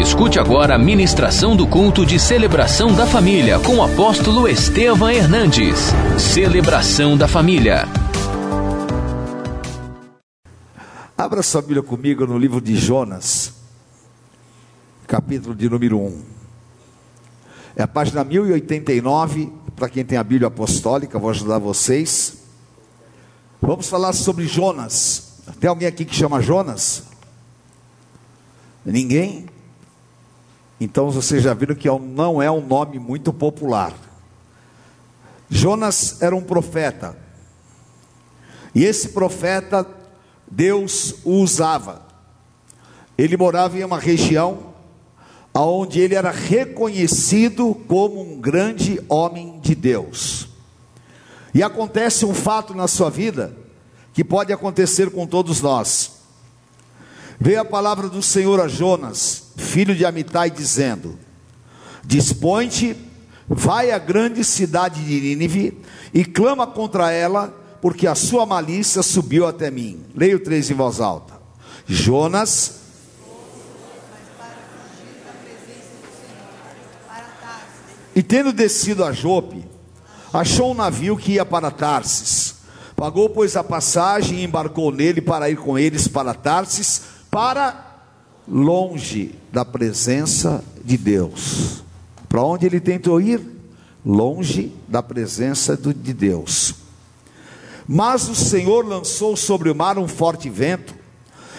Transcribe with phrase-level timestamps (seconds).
[0.00, 5.78] Escute agora a ministração do culto de celebração da família com o apóstolo Estevam Hernandes.
[6.18, 7.84] Celebração da família.
[11.18, 13.52] Abra sua Bíblia comigo no livro de Jonas,
[15.06, 16.22] capítulo de número 1.
[17.76, 22.38] É a página 1089, para quem tem a Bíblia apostólica, vou ajudar vocês.
[23.60, 25.42] Vamos falar sobre Jonas.
[25.60, 27.02] Tem alguém aqui que chama Jonas?
[28.82, 29.59] Ninguém?
[30.80, 33.94] Então vocês já viram que é não é um nome muito popular.
[35.50, 37.16] Jonas era um profeta.
[38.74, 39.86] E esse profeta,
[40.50, 42.02] Deus o usava.
[43.18, 44.70] Ele morava em uma região
[45.52, 50.48] onde ele era reconhecido como um grande homem de Deus.
[51.52, 53.54] E acontece um fato na sua vida
[54.14, 56.19] que pode acontecer com todos nós.
[57.42, 61.18] Veio a palavra do Senhor a Jonas, filho de Amitai, dizendo:
[62.04, 62.94] Dispõe-te,
[63.48, 65.80] vai à grande cidade de Nínive
[66.12, 67.48] e clama contra ela,
[67.80, 70.04] porque a sua malícia subiu até mim.
[70.14, 71.40] Leio três em voz alta.
[71.86, 72.78] Jonas.
[78.14, 79.64] E tendo descido a Jope,
[80.30, 82.56] achou um navio que ia para Tarsis.
[82.94, 88.02] Pagou, pois, a passagem e embarcou nele para ir com eles para Tarsis para
[88.48, 91.82] longe da presença de Deus.
[92.28, 93.40] Para onde ele tentou ir?
[94.04, 96.74] Longe da presença de Deus.
[97.86, 100.94] Mas o Senhor lançou sobre o mar um forte vento,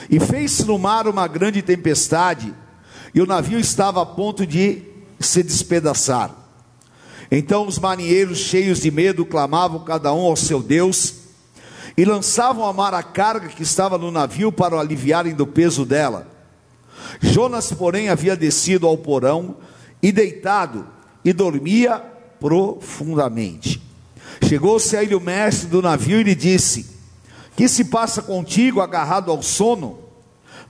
[0.10, 2.54] e fez no mar uma grande tempestade,
[3.14, 4.82] e o navio estava a ponto de
[5.20, 6.36] se despedaçar.
[7.30, 11.21] Então os marinheiros, cheios de medo, clamavam cada um ao seu Deus,
[11.98, 15.86] e lançavam a mar a carga que estava no navio para o aliviarem do peso
[15.86, 16.28] dela.
[17.22, 19.58] Jonas, porém, havia descido ao porão
[20.02, 20.88] e deitado
[21.24, 22.00] e dormia
[22.40, 23.82] profundamente.
[24.48, 26.88] Chegou-se a ele o mestre do navio e lhe disse:
[27.56, 30.00] Que se passa contigo agarrado ao sono?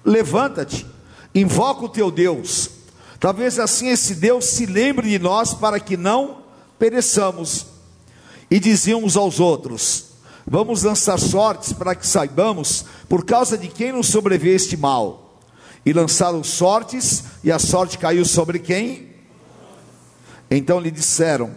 [0.04, 0.86] Levanta-te,
[1.34, 2.70] invoca o teu Deus.
[3.20, 6.40] Talvez assim esse Deus se lembre de nós para que não
[6.80, 7.68] pereçamos.
[8.50, 10.11] E diziam uns aos outros:
[10.46, 15.40] Vamos lançar sortes para que saibamos por causa de quem nos sobreveio este mal.
[15.86, 19.10] E lançaram sortes, e a sorte caiu sobre quem?
[20.50, 21.52] Então lhe disseram: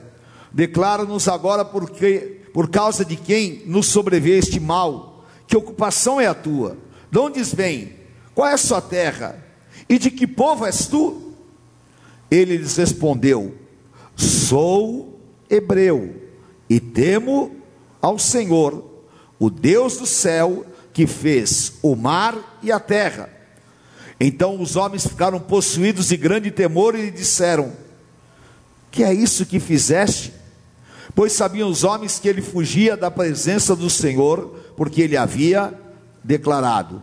[0.53, 5.25] Declara-nos agora porque, por causa de quem nos sobreveio este mal.
[5.47, 6.79] Que ocupação é a tua?
[7.11, 7.93] De onde vem?
[8.35, 9.45] Qual é a sua terra?
[9.89, 11.33] E de que povo és tu?
[12.31, 13.55] Ele lhes respondeu:
[14.17, 15.21] Sou
[15.51, 16.23] hebreu
[16.69, 17.55] e temo
[18.05, 18.85] ao Senhor,
[19.39, 23.31] o Deus do céu, que fez o mar e a terra.
[24.21, 27.73] Então os homens ficaram possuídos de grande temor e lhe disseram:
[28.91, 30.35] Que é isso que fizeste?
[31.15, 35.73] Pois sabiam os homens que ele fugia da presença do Senhor, porque ele havia
[36.23, 37.03] declarado.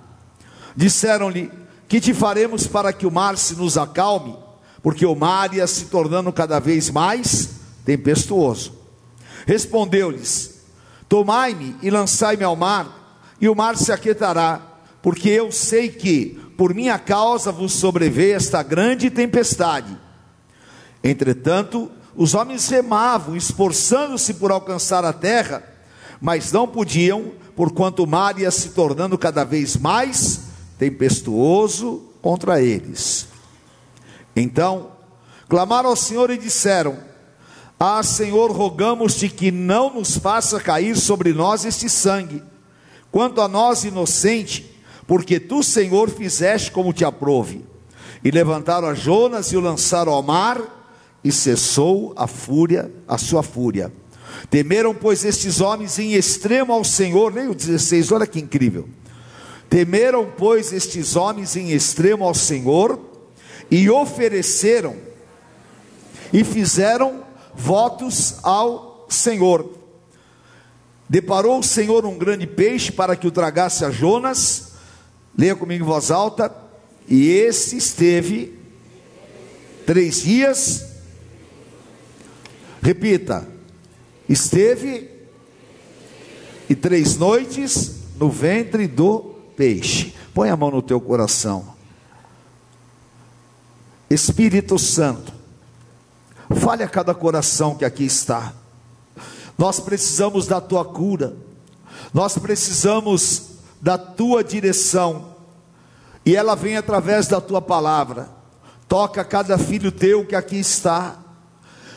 [0.75, 1.51] Disseram-lhe:
[1.87, 4.37] Que te faremos para que o mar se nos acalme?
[4.83, 7.49] Porque o mar ia se tornando cada vez mais
[7.83, 8.73] tempestuoso.
[9.47, 10.50] Respondeu-lhes:
[11.11, 14.61] Tomai-me e lançai-me ao mar, e o mar se aquietará,
[15.01, 19.97] porque eu sei que, por minha causa, vos sobreveio esta grande tempestade.
[21.03, 25.61] Entretanto, os homens remavam, esforçando-se por alcançar a terra,
[26.21, 30.43] mas não podiam, porquanto o mar ia se tornando cada vez mais
[30.77, 33.27] tempestuoso contra eles.
[34.33, 34.91] Então,
[35.49, 37.10] clamaram ao Senhor e disseram:
[37.83, 42.43] ah, Senhor, rogamos-te que não nos faça cair sobre nós este sangue,
[43.11, 47.65] quanto a nós inocente, porque tu, Senhor, fizeste como te aprove.
[48.23, 50.61] E levantaram a Jonas e o lançaram ao mar,
[51.23, 53.91] e cessou a fúria, a sua fúria.
[54.47, 58.87] Temeram, pois, estes homens em extremo ao Senhor, nem o 16, olha que incrível.
[59.67, 62.99] Temeram, pois, estes homens em extremo ao Senhor,
[63.71, 64.97] e ofereceram,
[66.31, 67.30] e fizeram
[67.61, 69.69] votos ao Senhor.
[71.07, 74.73] Deparou o Senhor um grande peixe para que o tragasse a Jonas.
[75.37, 76.53] Leia comigo em voz alta.
[77.07, 78.57] E esse esteve
[79.85, 80.85] três dias.
[82.81, 83.47] Repita.
[84.27, 85.09] Esteve
[86.69, 90.15] e três noites no ventre do peixe.
[90.33, 91.75] Põe a mão no teu coração.
[94.09, 95.33] Espírito Santo,
[96.59, 98.53] Fale a cada coração que aqui está.
[99.57, 101.35] Nós precisamos da tua cura.
[102.13, 103.43] Nós precisamos
[103.79, 105.35] da tua direção.
[106.25, 108.29] E ela vem através da tua palavra.
[108.87, 111.17] Toca cada filho teu que aqui está.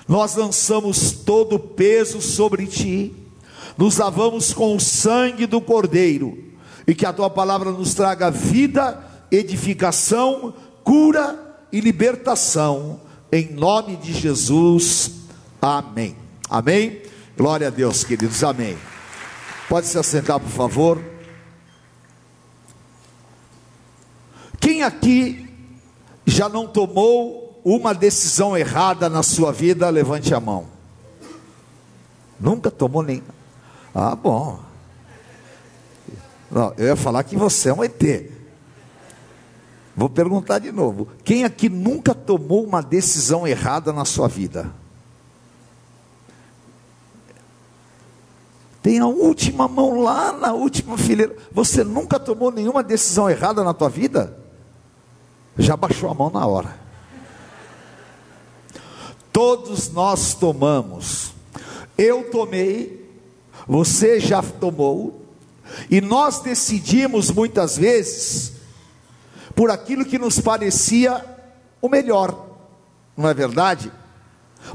[0.06, 3.14] Nós lançamos todo o peso sobre ti,
[3.76, 6.36] nos lavamos com o sangue do Cordeiro,
[6.86, 10.52] e que a tua palavra nos traga vida, edificação,
[10.82, 13.00] cura e libertação,
[13.32, 15.10] em nome de Jesus.
[15.60, 16.16] Amém.
[16.48, 17.02] Amém.
[17.36, 18.44] Glória a Deus, queridos.
[18.44, 18.76] Amém.
[19.68, 21.02] Pode se assentar, por favor.
[24.60, 25.48] Quem aqui
[26.26, 29.88] já não tomou uma decisão errada na sua vida?
[29.90, 30.66] Levante a mão.
[32.38, 33.22] Nunca tomou nem.
[33.94, 34.60] Ah, bom.
[36.50, 38.02] Não, eu ia falar que você é um ET.
[39.96, 41.08] Vou perguntar de novo.
[41.24, 44.72] Quem aqui nunca tomou uma decisão errada na sua vida?
[48.82, 51.36] Tem a última mão lá na última fileira.
[51.52, 54.36] Você nunca tomou nenhuma decisão errada na tua vida?
[55.56, 56.76] Já baixou a mão na hora.
[59.32, 61.32] Todos nós tomamos.
[61.96, 63.08] Eu tomei,
[63.66, 65.24] você já tomou,
[65.88, 68.53] e nós decidimos muitas vezes
[69.54, 71.24] por aquilo que nos parecia
[71.80, 72.48] o melhor,
[73.16, 73.92] não é verdade?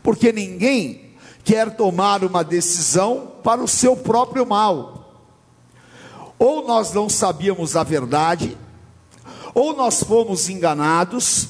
[0.01, 4.95] Porque ninguém quer tomar uma decisão para o seu próprio mal.
[6.37, 8.55] Ou nós não sabíamos a verdade,
[9.53, 11.49] ou nós fomos enganados,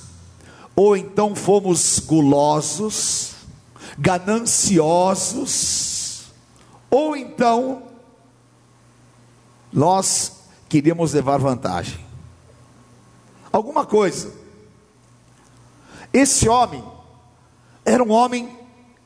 [0.75, 3.35] ou então fomos gulosos,
[3.97, 6.23] gananciosos,
[6.89, 7.83] ou então
[9.71, 12.08] nós queríamos levar vantagem.
[13.51, 14.33] Alguma coisa.
[16.13, 16.83] Esse homem
[17.85, 18.57] era um homem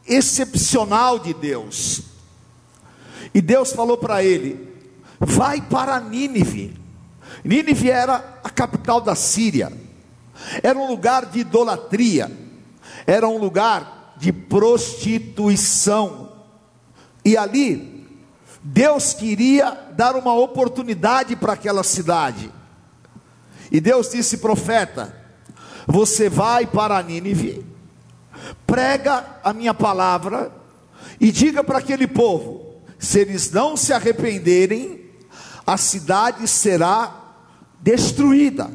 [0.08, 2.02] excepcional de Deus.
[3.34, 4.74] E Deus falou para ele:
[5.20, 6.78] vai para Nínive.
[7.44, 9.72] Nínive era a capital da Síria,
[10.62, 12.32] era um lugar de idolatria,
[13.08, 16.32] era um lugar de prostituição.
[17.26, 18.08] E ali,
[18.62, 22.52] Deus queria dar uma oportunidade para aquela cidade.
[23.74, 25.14] E Deus disse: profeta,
[25.86, 27.74] você vai para Nínive
[28.66, 30.52] prega a minha palavra
[31.20, 35.06] e diga para aquele povo: se eles não se arrependerem,
[35.66, 37.36] a cidade será
[37.80, 38.72] destruída.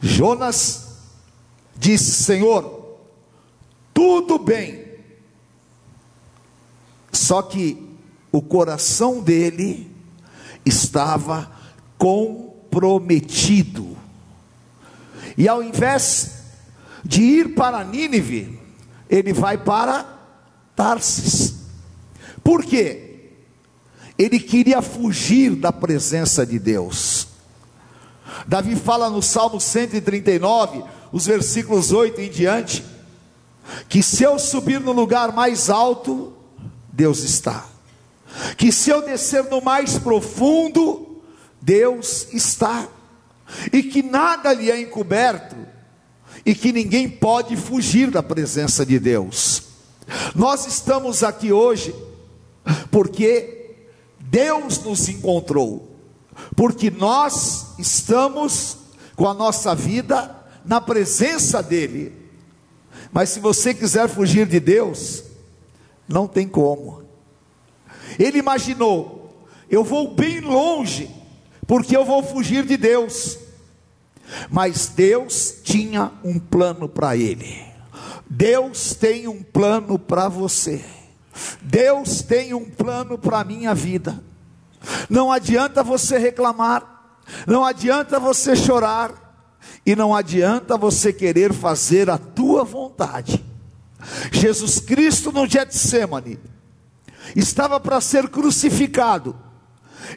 [0.00, 0.88] Jonas
[1.76, 2.98] disse: Senhor,
[3.92, 4.84] tudo bem,
[7.12, 7.96] só que
[8.30, 9.90] o coração dele
[10.66, 11.50] estava
[12.74, 13.96] comprometido,
[15.38, 16.32] e ao invés
[17.04, 18.58] de ir para Nínive,
[19.08, 20.04] ele vai para
[20.74, 21.54] Tarsis.
[22.42, 23.30] Por quê?
[24.18, 27.28] Ele queria fugir da presença de Deus.
[28.46, 32.84] Davi fala no Salmo 139, os versículos 8 em diante,
[33.88, 36.32] que se eu subir no lugar mais alto,
[36.92, 37.66] Deus está.
[38.56, 41.13] Que se eu descer no mais profundo,
[41.64, 42.86] Deus está.
[43.72, 45.56] E que nada lhe é encoberto
[46.44, 49.62] e que ninguém pode fugir da presença de Deus.
[50.34, 51.94] Nós estamos aqui hoje
[52.90, 53.76] porque
[54.20, 55.90] Deus nos encontrou,
[56.54, 58.76] porque nós estamos
[59.16, 60.34] com a nossa vida
[60.64, 62.12] na presença dEle.
[63.10, 65.24] Mas se você quiser fugir de Deus,
[66.06, 67.02] não tem como.
[68.18, 71.23] Ele imaginou: eu vou bem longe,
[71.66, 73.38] porque eu vou fugir de Deus.
[74.50, 77.62] Mas Deus tinha um plano para ele.
[78.28, 80.84] Deus tem um plano para você.
[81.62, 84.22] Deus tem um plano para a minha vida.
[85.08, 89.24] Não adianta você reclamar, não adianta você chorar,
[89.86, 93.44] e não adianta você querer fazer a tua vontade.
[94.32, 96.38] Jesus Cristo no Getsemane
[97.34, 99.36] estava para ser crucificado.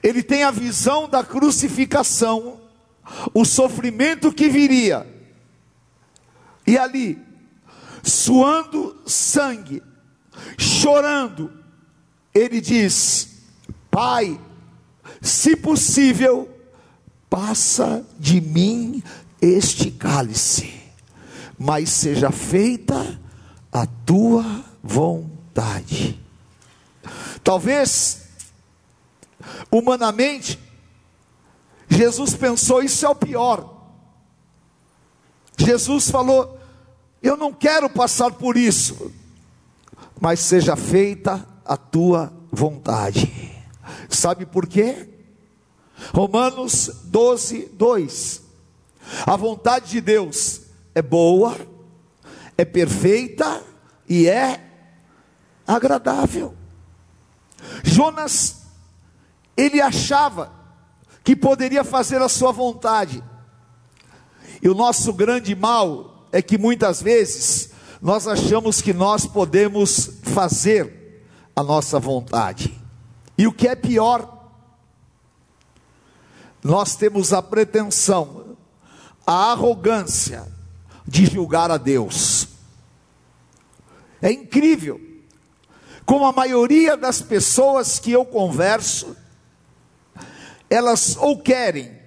[0.03, 2.61] Ele tem a visão da crucificação
[3.33, 5.07] o sofrimento que viria,
[6.65, 7.17] e ali,
[8.03, 9.81] suando sangue,
[10.57, 11.51] chorando,
[12.33, 13.29] ele diz:
[13.89, 14.39] Pai,
[15.21, 16.49] se possível,
[17.29, 19.01] passa de mim
[19.41, 20.73] este cálice,
[21.57, 23.19] mas seja feita
[23.71, 26.19] a tua vontade.
[27.43, 28.26] Talvez,
[29.71, 30.59] humanamente,
[31.89, 33.75] Jesus pensou: isso é o pior.
[35.57, 36.59] Jesus falou:
[37.21, 39.11] eu não quero passar por isso,
[40.19, 43.53] mas seja feita a tua vontade.
[44.09, 45.09] Sabe por quê?
[46.13, 48.41] Romanos 12, 2.
[49.25, 50.61] A vontade de Deus
[50.93, 51.55] é boa,
[52.57, 53.63] é perfeita
[54.07, 54.63] e é
[55.65, 56.55] agradável.
[57.83, 58.66] Jonas,
[59.57, 60.53] ele achava
[61.23, 63.23] que poderia fazer a sua vontade,
[64.61, 67.71] e o nosso grande mal é que muitas vezes
[68.01, 72.79] nós achamos que nós podemos fazer a nossa vontade,
[73.37, 74.35] e o que é pior,
[76.63, 78.57] nós temos a pretensão,
[79.25, 80.47] a arrogância
[81.07, 82.47] de julgar a Deus.
[84.21, 84.99] É incrível
[86.05, 89.15] como a maioria das pessoas que eu converso,
[90.69, 91.97] elas ou querem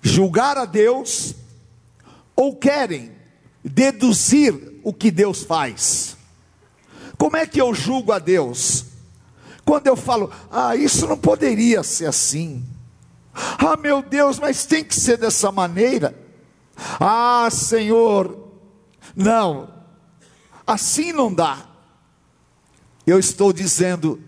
[0.00, 1.34] julgar a Deus,
[2.36, 3.12] ou querem
[3.64, 6.16] deduzir o que Deus faz.
[7.16, 8.84] Como é que eu julgo a Deus?
[9.64, 12.62] Quando eu falo, ah, isso não poderia ser assim.
[13.32, 16.14] Ah, meu Deus, mas tem que ser dessa maneira.
[17.00, 18.50] Ah, Senhor,
[19.16, 19.72] não,
[20.66, 21.66] assim não dá.
[23.06, 24.20] Eu estou dizendo,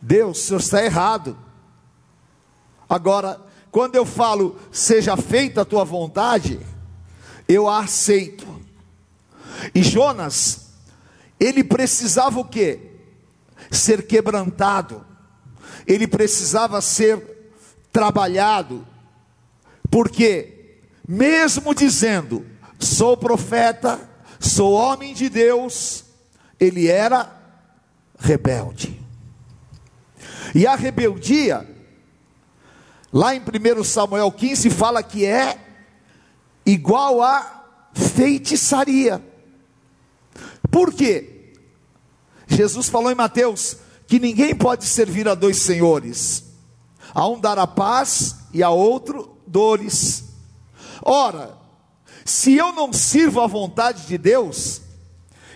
[0.00, 1.36] Deus, o senhor está errado.
[2.92, 6.60] Agora, quando eu falo, seja feita a tua vontade,
[7.48, 8.46] eu a aceito.
[9.74, 10.72] E Jonas,
[11.40, 12.90] ele precisava o quê?
[13.70, 15.06] Ser quebrantado,
[15.86, 17.50] ele precisava ser
[17.90, 18.86] trabalhado,
[19.90, 20.76] porque,
[21.08, 22.44] mesmo dizendo,
[22.78, 23.98] sou profeta,
[24.38, 26.04] sou homem de Deus,
[26.60, 27.40] ele era
[28.18, 29.00] rebelde.
[30.54, 31.71] E a rebeldia,
[33.12, 35.58] lá em 1 Samuel 15, fala que é
[36.64, 39.22] igual a feitiçaria.
[40.70, 41.52] Por quê?
[42.46, 43.76] Jesus falou em Mateus
[44.06, 46.44] que ninguém pode servir a dois senhores,
[47.14, 50.24] a um dar a paz e a outro dores.
[51.02, 51.58] Ora,
[52.24, 54.80] se eu não sirvo a vontade de Deus,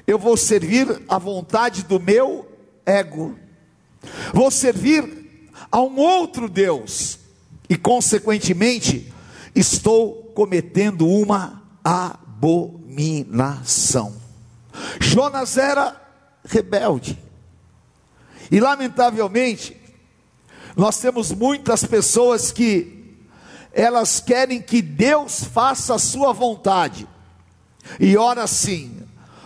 [0.07, 2.47] eu vou servir a vontade do meu
[2.85, 3.39] ego.
[4.33, 7.26] Vou servir a um outro Deus
[7.69, 9.13] e, consequentemente,
[9.55, 13.07] estou cometendo uma abominação.
[15.01, 16.01] Jonas era
[16.45, 17.19] rebelde.
[18.51, 19.77] E lamentavelmente,
[20.77, 23.17] nós temos muitas pessoas que
[23.73, 27.09] elas querem que Deus faça a sua vontade.
[27.99, 29.03] E ora assim: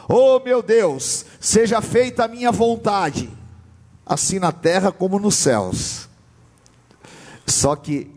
[0.09, 3.31] Oh meu Deus, seja feita a minha vontade,
[4.05, 6.10] assim na terra como nos céus.
[7.51, 8.11] Só que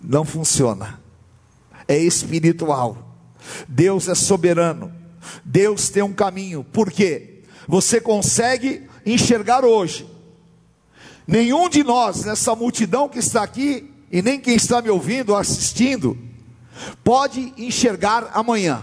[0.00, 1.00] não funciona,
[1.86, 3.04] é espiritual.
[3.68, 4.92] Deus é soberano,
[5.44, 7.42] Deus tem um caminho, por quê?
[7.66, 10.08] Você consegue enxergar hoje.
[11.26, 15.36] Nenhum de nós, nessa multidão que está aqui, e nem quem está me ouvindo ou
[15.36, 16.16] assistindo,
[17.04, 18.82] pode enxergar amanhã.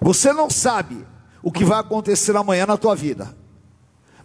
[0.00, 1.06] Você não sabe
[1.42, 3.36] o que vai acontecer amanhã na tua vida,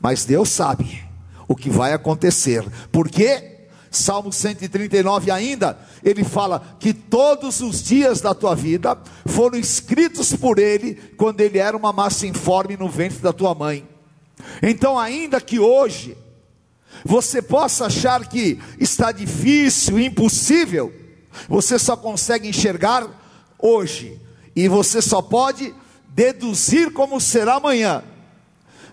[0.01, 1.06] mas Deus sabe
[1.47, 3.57] o que vai acontecer, porque
[3.89, 10.59] Salmo 139 ainda, ele fala que todos os dias da tua vida foram escritos por
[10.59, 13.87] ele quando ele era uma massa informe no ventre da tua mãe.
[14.61, 16.17] Então, ainda que hoje
[17.03, 20.93] você possa achar que está difícil, impossível,
[21.47, 23.07] você só consegue enxergar
[23.57, 24.19] hoje
[24.55, 25.73] e você só pode
[26.09, 28.03] deduzir como será amanhã.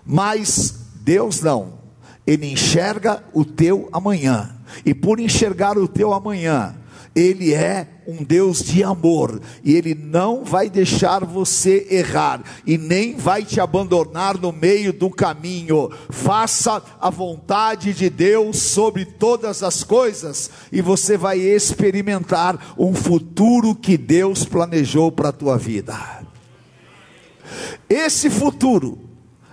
[0.05, 1.84] Mas Deus não.
[2.25, 4.55] Ele enxerga o teu amanhã.
[4.85, 6.75] E por enxergar o teu amanhã,
[7.15, 13.15] ele é um Deus de amor e Ele não vai deixar você errar e nem
[13.15, 15.89] vai te abandonar no meio do caminho.
[16.09, 23.73] Faça a vontade de Deus sobre todas as coisas e você vai experimentar um futuro
[23.73, 25.97] que Deus planejou para a tua vida.
[27.87, 28.99] Esse futuro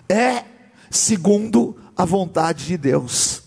[0.09, 0.43] é
[0.91, 3.42] segundo a vontade de Deus.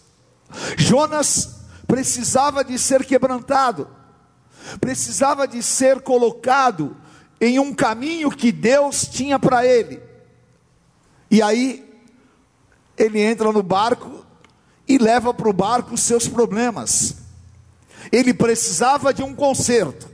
[0.77, 3.87] Jonas precisava de ser quebrantado
[4.79, 6.95] precisava de ser colocado
[7.39, 10.01] em um caminho que Deus tinha para ele.
[11.29, 11.83] E aí,
[12.97, 14.25] ele entra no barco
[14.87, 17.17] e leva para o barco os seus problemas.
[18.11, 20.09] Ele precisava de um conserto,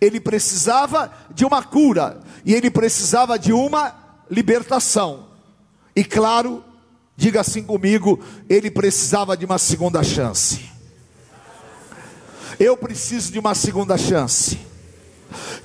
[0.00, 3.94] ele precisava de uma cura, e ele precisava de uma
[4.30, 5.28] libertação.
[5.94, 6.64] E claro,
[7.20, 10.70] diga assim comigo, ele precisava de uma segunda chance.
[12.58, 14.58] Eu preciso de uma segunda chance.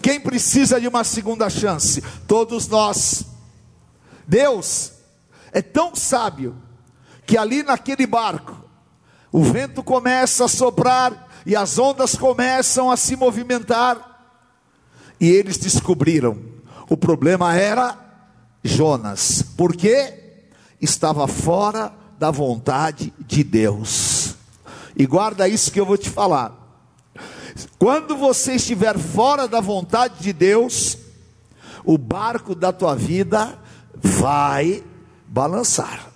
[0.01, 2.03] Quem precisa de uma segunda chance?
[2.27, 3.25] Todos nós.
[4.27, 4.91] Deus
[5.53, 6.57] é tão sábio
[7.25, 8.61] que ali naquele barco,
[9.31, 14.27] o vento começa a soprar e as ondas começam a se movimentar.
[15.21, 16.37] E eles descobriram:
[16.89, 17.97] o problema era
[18.61, 20.24] Jonas, porque
[20.85, 24.35] estava fora da vontade de Deus.
[24.95, 26.53] E guarda isso que eu vou te falar.
[27.77, 30.97] Quando você estiver fora da vontade de Deus,
[31.83, 33.59] o barco da tua vida
[33.93, 34.83] vai
[35.27, 36.07] balançar.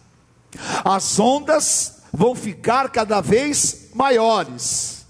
[0.83, 5.05] As ondas vão ficar cada vez maiores.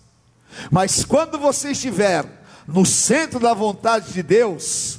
[0.72, 2.26] Mas quando você estiver
[2.68, 4.99] no centro da vontade de Deus,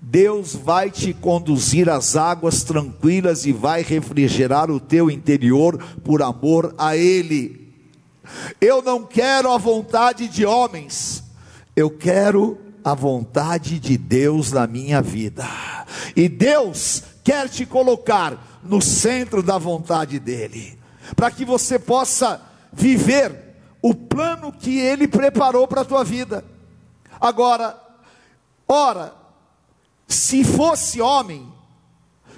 [0.00, 6.74] Deus vai te conduzir às águas tranquilas e vai refrigerar o teu interior por amor
[6.78, 7.74] a Ele.
[8.60, 11.24] Eu não quero a vontade de homens,
[11.74, 15.46] eu quero a vontade de Deus na minha vida.
[16.14, 20.78] E Deus quer te colocar no centro da vontade dEle,
[21.16, 22.40] para que você possa
[22.72, 23.32] viver
[23.82, 26.44] o plano que Ele preparou para a tua vida.
[27.20, 27.78] Agora,
[28.66, 29.17] ora,
[30.08, 31.46] se fosse homem,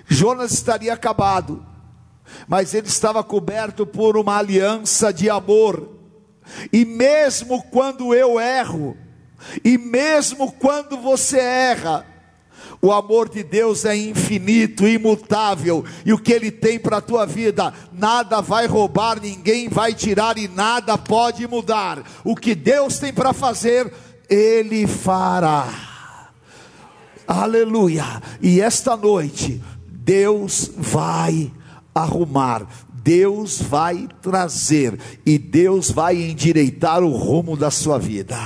[0.09, 1.65] Jonas estaria acabado,
[2.49, 5.89] mas ele estava coberto por uma aliança de amor,
[6.73, 8.97] e mesmo quando eu erro,
[9.65, 12.05] e mesmo quando você erra,
[12.83, 17.27] o amor de Deus é infinito, imutável, e o que Ele tem para a tua
[17.27, 22.03] vida, nada vai roubar, ninguém vai tirar e nada pode mudar.
[22.25, 23.93] O que Deus tem para fazer,
[24.29, 25.90] Ele fará.
[27.33, 28.21] Aleluia!
[28.43, 31.53] E esta noite, Deus vai
[31.95, 38.37] arrumar, Deus vai trazer e Deus vai endireitar o rumo da sua vida.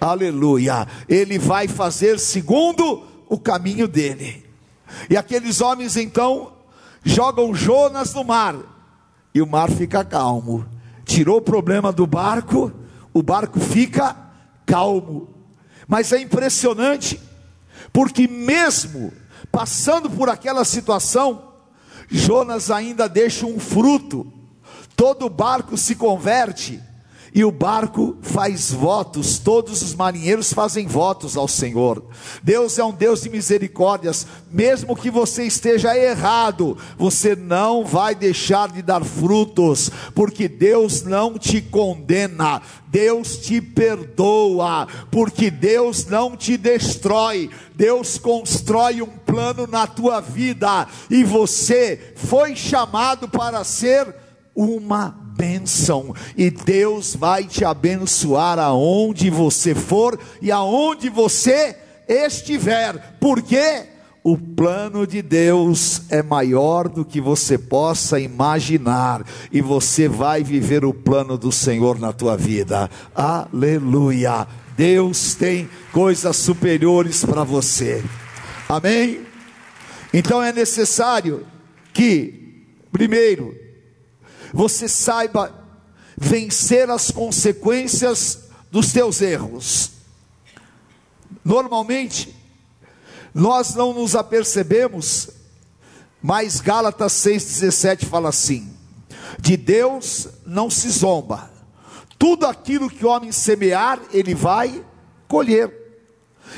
[0.00, 0.86] Aleluia!
[1.08, 4.46] Ele vai fazer segundo o caminho dele.
[5.10, 6.52] E aqueles homens então
[7.02, 8.54] jogam Jonas no mar
[9.34, 10.64] e o mar fica calmo.
[11.04, 12.70] Tirou o problema do barco,
[13.12, 14.16] o barco fica
[14.64, 15.28] calmo.
[15.88, 17.20] Mas é impressionante,
[17.92, 19.12] porque mesmo
[19.50, 21.52] passando por aquela situação,
[22.08, 24.32] Jonas ainda deixa um fruto.
[24.96, 26.80] Todo barco se converte
[27.34, 32.04] e o barco faz votos, todos os marinheiros fazem votos ao Senhor.
[32.42, 38.70] Deus é um Deus de misericórdias, mesmo que você esteja errado, você não vai deixar
[38.70, 46.58] de dar frutos, porque Deus não te condena, Deus te perdoa, porque Deus não te
[46.58, 54.14] destrói, Deus constrói um plano na tua vida, e você foi chamado para ser
[54.54, 61.76] uma bênção, e Deus vai te abençoar aonde você for e aonde você
[62.08, 63.86] estiver, porque
[64.24, 70.84] o plano de Deus é maior do que você possa imaginar, e você vai viver
[70.84, 72.88] o plano do Senhor na tua vida.
[73.14, 74.46] Aleluia!
[74.76, 78.02] Deus tem coisas superiores para você.
[78.68, 79.20] Amém?
[80.14, 81.46] Então é necessário
[81.92, 83.54] que, primeiro,
[84.52, 85.52] você saiba
[86.16, 89.90] vencer as consequências dos teus erros.
[91.44, 92.34] Normalmente,
[93.34, 95.30] nós não nos apercebemos,
[96.22, 98.72] mas Gálatas 6,17 fala assim:
[99.40, 101.50] de Deus não se zomba,
[102.18, 104.84] tudo aquilo que o homem semear, ele vai
[105.26, 105.80] colher.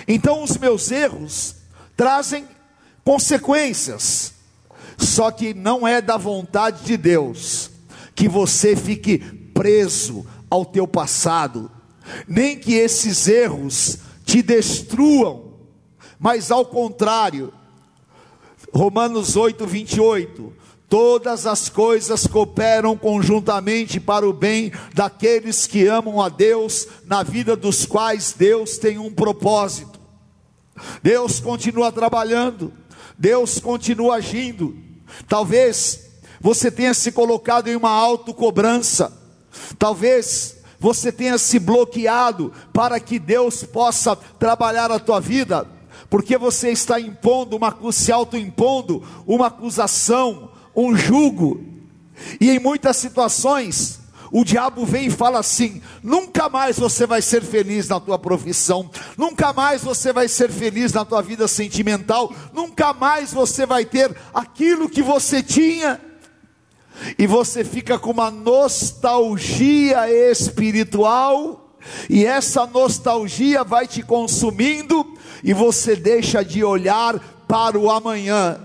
[0.09, 1.55] Então, os meus erros
[1.97, 2.47] trazem
[3.05, 4.35] consequências,
[4.99, 7.74] só que não é da vontade de Deus
[8.15, 9.19] que você fique
[9.53, 11.71] preso ao teu passado,
[12.29, 15.55] nem que esses erros te destruam,
[16.19, 17.53] mas ao contrário,
[18.73, 20.53] Romanos 8, 28.
[20.89, 27.57] Todas as coisas cooperam conjuntamente para o bem daqueles que amam a Deus, na vida
[27.57, 29.99] dos quais Deus tem um propósito.
[31.03, 32.73] Deus continua trabalhando,
[33.19, 34.77] Deus continua agindo.
[35.29, 36.11] Talvez
[36.45, 39.11] você tenha se colocado em uma autocobrança,
[39.79, 45.67] talvez você tenha se bloqueado para que Deus possa trabalhar a tua vida,
[46.11, 51.65] porque você está impondo, uma, se autoimpondo uma acusação, um jugo,
[52.39, 57.43] e em muitas situações, o diabo vem e fala assim: nunca mais você vai ser
[57.43, 62.93] feliz na tua profissão, nunca mais você vai ser feliz na tua vida sentimental, nunca
[62.93, 65.99] mais você vai ter aquilo que você tinha
[67.19, 71.77] e você fica com uma nostalgia espiritual,
[72.09, 78.59] e essa nostalgia vai te consumindo, e você deixa de olhar para o amanhã.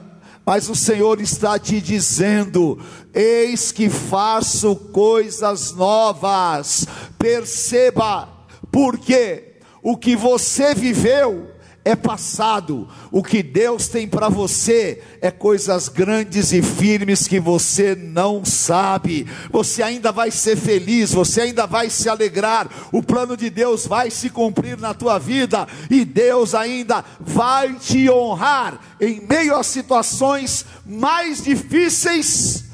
[0.45, 2.79] Mas o Senhor está te dizendo:
[3.13, 6.87] eis que faço coisas novas.
[7.19, 8.27] Perceba,
[8.71, 11.48] porque o que você viveu
[11.83, 12.87] é passado.
[13.11, 19.27] O que Deus tem para você é coisas grandes e firmes que você não sabe.
[19.51, 22.69] Você ainda vai ser feliz, você ainda vai se alegrar.
[22.91, 28.09] O plano de Deus vai se cumprir na tua vida e Deus ainda vai te
[28.09, 32.68] honrar em meio a situações mais difíceis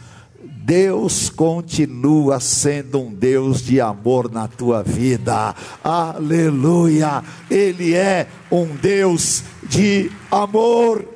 [0.66, 5.54] Deus continua sendo um Deus de amor na tua vida.
[5.84, 7.24] Aleluia!
[7.52, 11.08] Ele é um Deus de amor.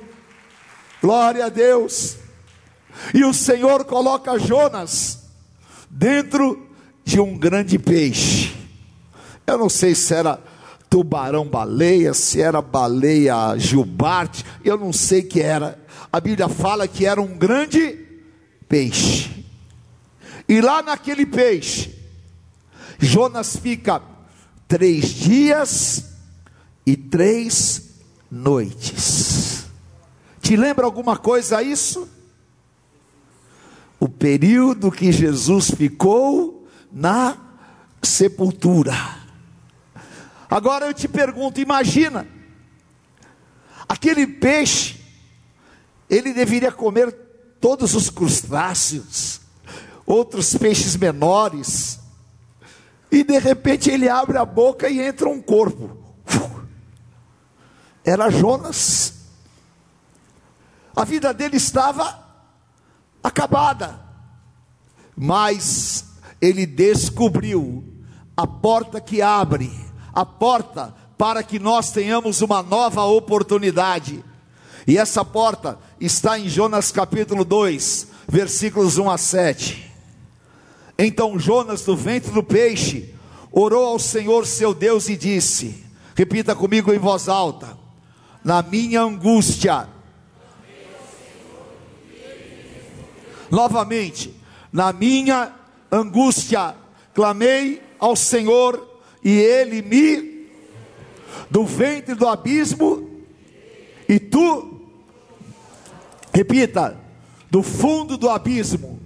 [1.02, 2.18] Glória a Deus.
[3.12, 5.24] E o Senhor coloca Jonas
[5.90, 6.68] dentro
[7.04, 8.56] de um grande peixe.
[9.48, 10.40] Eu não sei se era
[10.92, 15.84] tubarão-baleia, se era baleia jubarte, eu não sei que era.
[16.14, 17.98] A Bíblia fala que era um grande
[18.68, 19.39] peixe.
[20.50, 21.96] E lá naquele peixe,
[22.98, 24.02] Jonas fica
[24.68, 26.06] três dias
[26.84, 27.92] e três
[28.32, 29.66] noites.
[30.42, 32.10] Te lembra alguma coisa isso?
[34.00, 37.38] O período que Jesus ficou na
[38.02, 38.96] sepultura.
[40.50, 42.28] Agora eu te pergunto, imagina,
[43.88, 45.00] aquele peixe,
[46.10, 47.12] ele deveria comer
[47.62, 49.39] todos os crustáceos,
[50.10, 52.00] outros peixes menores,
[53.12, 55.96] e de repente ele abre a boca e entra um corpo.
[58.04, 59.14] Era Jonas.
[60.96, 62.28] A vida dele estava
[63.24, 64.00] acabada,
[65.16, 66.06] mas
[66.42, 67.84] ele descobriu
[68.36, 69.72] a porta que abre,
[70.12, 74.26] a porta para que nós tenhamos uma nova oportunidade.
[74.88, 79.89] E essa porta está em Jonas capítulo 2, versículos 1 a 7.
[81.02, 83.16] Então Jonas, do ventre do peixe,
[83.54, 85.82] orou ao Senhor seu Deus e disse:
[86.14, 87.78] Repita comigo em voz alta:
[88.44, 89.88] Na minha angústia.
[93.50, 94.36] Novamente,
[94.74, 95.54] na minha
[95.90, 96.76] angústia,
[97.14, 100.50] clamei ao Senhor e ele me
[101.50, 103.10] do ventre do abismo
[104.08, 104.82] e tu
[106.34, 107.00] repita,
[107.50, 109.00] do fundo do abismo,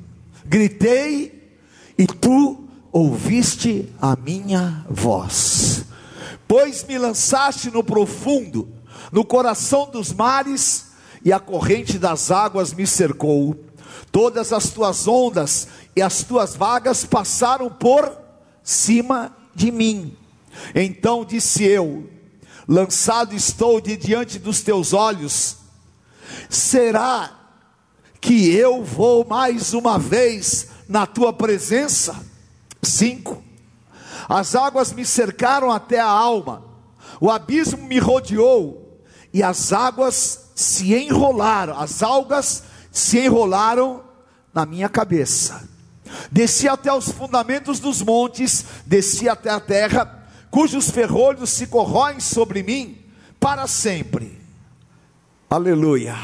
[0.44, 1.43] gritei
[1.98, 5.86] e tu ouviste a minha voz.
[6.48, 8.68] Pois me lançaste no profundo,
[9.12, 10.92] no coração dos mares,
[11.26, 13.56] e a corrente das águas me cercou.
[14.12, 18.12] Todas as tuas ondas e as tuas vagas passaram por
[18.62, 20.16] cima de mim.
[20.76, 22.10] Então disse eu:
[22.68, 25.58] Lançado estou de diante dos teus olhos.
[26.50, 27.40] Será
[28.22, 32.16] que eu vou mais uma vez na tua presença.
[32.82, 33.44] Cinco.
[34.28, 36.64] As águas me cercaram até a alma,
[37.20, 39.02] o abismo me rodeou,
[39.34, 44.04] e as águas se enrolaram, as algas se enrolaram
[44.54, 45.68] na minha cabeça.
[46.32, 52.62] Desci até os fundamentos dos montes, desci até a terra, cujos ferrolhos se corroem sobre
[52.62, 52.98] mim
[53.40, 54.40] para sempre.
[55.50, 56.16] Aleluia.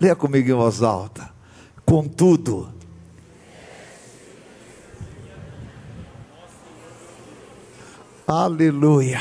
[0.00, 1.30] Leia comigo em voz alta.
[1.84, 2.72] Contudo,
[8.26, 9.20] Aleluia.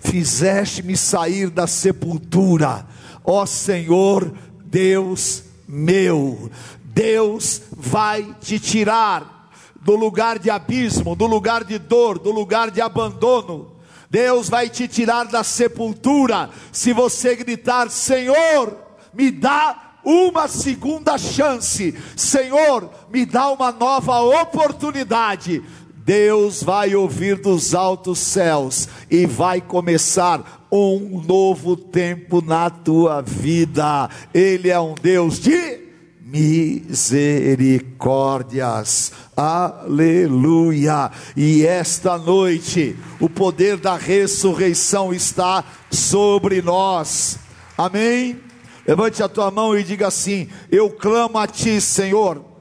[0.00, 2.86] Fizeste-me sair da sepultura,
[3.24, 4.32] ó Senhor,
[4.64, 6.50] Deus meu.
[6.82, 12.80] Deus vai te tirar do lugar de abismo, do lugar de dor, do lugar de
[12.80, 13.72] abandono.
[14.08, 18.76] Deus vai te tirar da sepultura se você gritar: Senhor,
[19.12, 21.96] me dá uma segunda chance.
[22.16, 25.62] Senhor, me dá uma nova oportunidade.
[26.04, 34.10] Deus vai ouvir dos altos céus e vai começar um novo tempo na tua vida.
[34.34, 35.80] Ele é um Deus de
[36.20, 39.12] misericórdias.
[39.34, 41.10] Aleluia!
[41.34, 47.38] E esta noite o poder da ressurreição está sobre nós.
[47.78, 48.38] Amém?
[48.86, 52.52] Levante a tua mão e diga assim: Eu clamo a ti, Senhor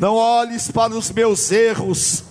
[0.00, 2.24] não olhes para os meus erros,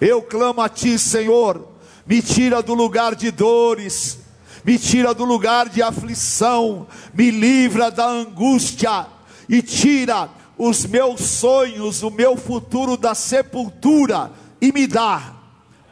[0.00, 1.68] eu clamo a Ti, Senhor,
[2.04, 4.18] me tira do lugar de dores,
[4.64, 9.06] me tira do lugar de aflição, me livra da angústia.
[9.48, 14.32] E tira os meus sonhos, o meu futuro da sepultura.
[14.60, 15.33] E me dá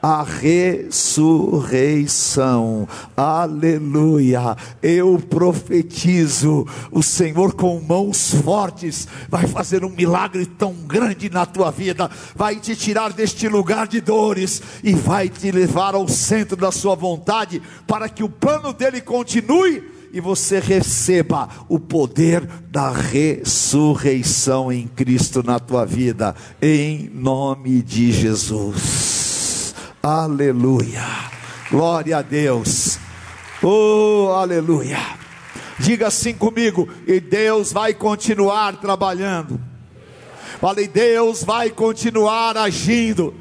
[0.03, 2.88] a ressurreição.
[3.17, 4.57] Aleluia.
[4.83, 11.71] Eu profetizo, o Senhor com mãos fortes vai fazer um milagre tão grande na tua
[11.71, 16.73] vida, vai te tirar deste lugar de dores e vai te levar ao centro da
[16.73, 24.71] sua vontade para que o plano dele continue e você receba o poder da ressurreição
[24.71, 29.12] em Cristo na tua vida, em nome de Jesus.
[30.03, 31.05] Aleluia.
[31.71, 32.99] Glória a Deus.
[33.62, 34.99] Oh, aleluia.
[35.79, 39.61] Diga assim comigo, e Deus vai continuar trabalhando.
[40.61, 43.33] Falei, Deus vai continuar agindo.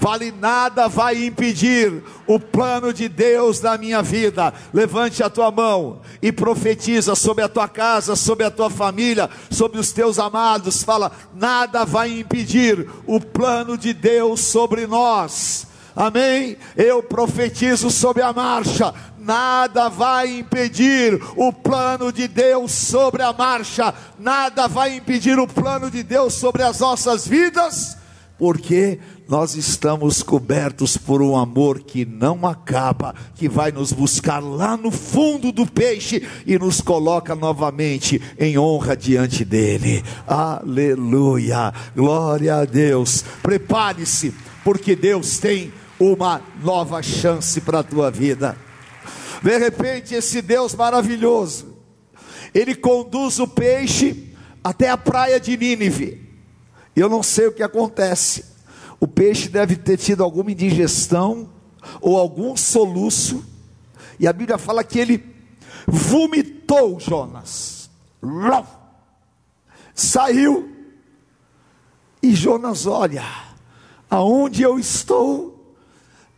[0.00, 4.52] Fale, nada vai impedir o plano de Deus na minha vida.
[4.74, 9.78] Levante a tua mão e profetiza sobre a tua casa, sobre a tua família, sobre
[9.78, 10.82] os teus amados.
[10.82, 15.67] Fala, nada vai impedir o plano de Deus sobre nós.
[15.98, 16.56] Amém?
[16.76, 18.94] Eu profetizo sobre a marcha.
[19.18, 23.92] Nada vai impedir o plano de Deus sobre a marcha.
[24.16, 27.96] Nada vai impedir o plano de Deus sobre as nossas vidas,
[28.38, 34.76] porque nós estamos cobertos por um amor que não acaba, que vai nos buscar lá
[34.76, 40.04] no fundo do peixe e nos coloca novamente em honra diante dele.
[40.28, 43.24] Aleluia, glória a Deus.
[43.42, 44.32] Prepare-se,
[44.62, 48.56] porque Deus tem uma nova chance para a tua vida.
[49.42, 51.76] De repente, esse Deus maravilhoso,
[52.54, 56.26] ele conduz o peixe até a praia de Nínive.
[56.94, 58.58] Eu não sei o que acontece
[59.00, 61.48] o peixe deve ter tido alguma indigestão
[62.00, 63.44] ou algum soluço,
[64.18, 65.24] e a Bíblia fala que ele
[65.86, 67.88] vomitou Jonas.
[69.94, 70.74] Saiu,
[72.20, 73.24] e Jonas olha,
[74.10, 75.57] aonde eu estou?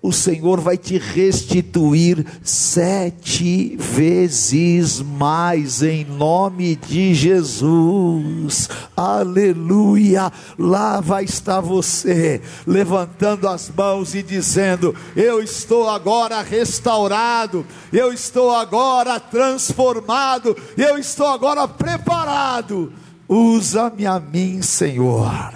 [0.00, 8.70] o Senhor vai te restituir sete vezes mais, em nome de Jesus.
[8.96, 10.32] Aleluia!
[10.56, 18.54] Lá vai estar você, levantando as mãos e dizendo: Eu estou agora restaurado, eu estou
[18.54, 22.92] agora transformado, eu estou agora preparado.
[23.28, 25.52] Usa-me a mim, Senhor.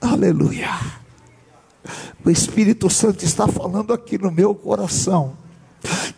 [0.00, 1.01] Aleluia.
[2.24, 5.36] O Espírito Santo está falando aqui no meu coração,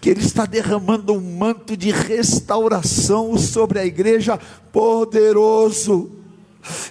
[0.00, 4.38] que Ele está derramando um manto de restauração sobre a igreja
[4.70, 6.10] poderoso.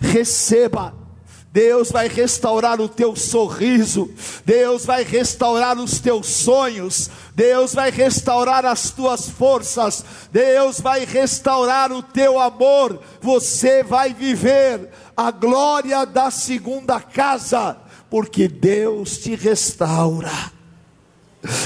[0.01, 1.03] Receba.
[1.51, 4.09] Deus vai restaurar o teu sorriso,
[4.43, 11.91] Deus vai restaurar os teus sonhos, Deus vai restaurar as tuas forças, Deus vai restaurar
[11.91, 12.99] o teu amor.
[13.21, 17.82] Você vai viver a glória da segunda casa
[18.13, 20.29] porque Deus te restaura.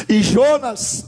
[0.08, 1.04] E Jonas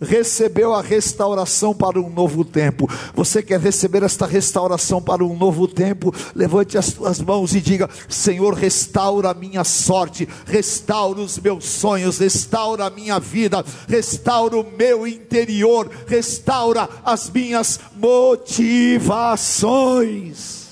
[0.00, 2.88] recebeu a restauração para um novo tempo.
[3.12, 6.14] Você quer receber esta restauração para um novo tempo?
[6.32, 12.18] Levante as tuas mãos e diga: Senhor, restaura a minha sorte, restaura os meus sonhos,
[12.18, 20.62] restaura a minha vida, restaura o meu interior, restaura as minhas motivações.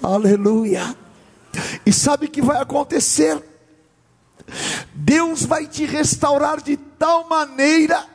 [0.00, 1.01] Aleluia.
[1.84, 3.42] E sabe o que vai acontecer?
[4.94, 8.06] Deus vai te restaurar de tal maneira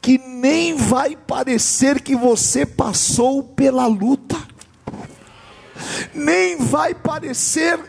[0.00, 4.36] que nem vai parecer que você passou pela luta,
[6.14, 7.80] nem vai parecer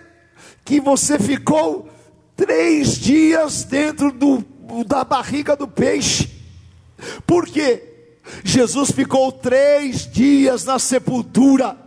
[0.63, 1.89] que você ficou
[2.35, 4.43] três dias dentro do,
[4.85, 6.29] da barriga do peixe,
[7.27, 7.89] por quê?
[8.43, 11.77] Jesus ficou três dias na sepultura,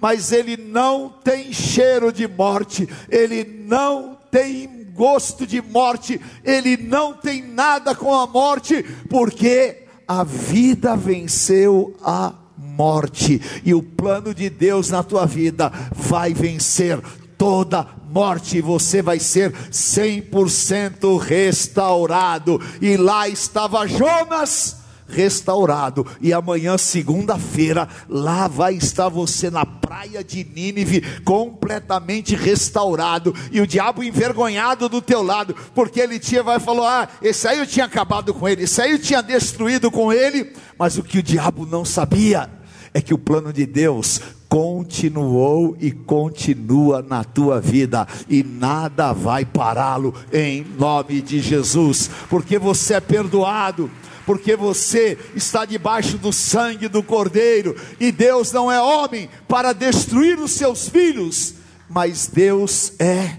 [0.00, 7.12] mas ele não tem cheiro de morte, ele não tem gosto de morte, ele não
[7.12, 14.48] tem nada com a morte, porque a vida venceu a morte, e o plano de
[14.48, 17.00] Deus na tua vida vai vencer.
[17.38, 22.58] Toda morte, você vai ser 100% restaurado.
[22.80, 26.06] E lá estava Jonas restaurado.
[26.20, 33.34] E amanhã, segunda-feira, lá vai estar você na praia de Nínive, completamente restaurado.
[33.50, 37.58] E o diabo envergonhado do teu lado, porque ele tinha, vai falou: Ah, esse aí
[37.58, 40.52] eu tinha acabado com ele, esse aí eu tinha destruído com ele.
[40.78, 42.50] Mas o que o diabo não sabia
[42.92, 49.44] é que o plano de Deus continuou e continua na tua vida, e nada vai
[49.44, 53.90] pará-lo em nome de Jesus, porque você é perdoado,
[54.26, 60.38] porque você está debaixo do sangue do Cordeiro, e Deus não é homem para destruir
[60.38, 61.54] os seus filhos,
[61.88, 63.36] mas Deus é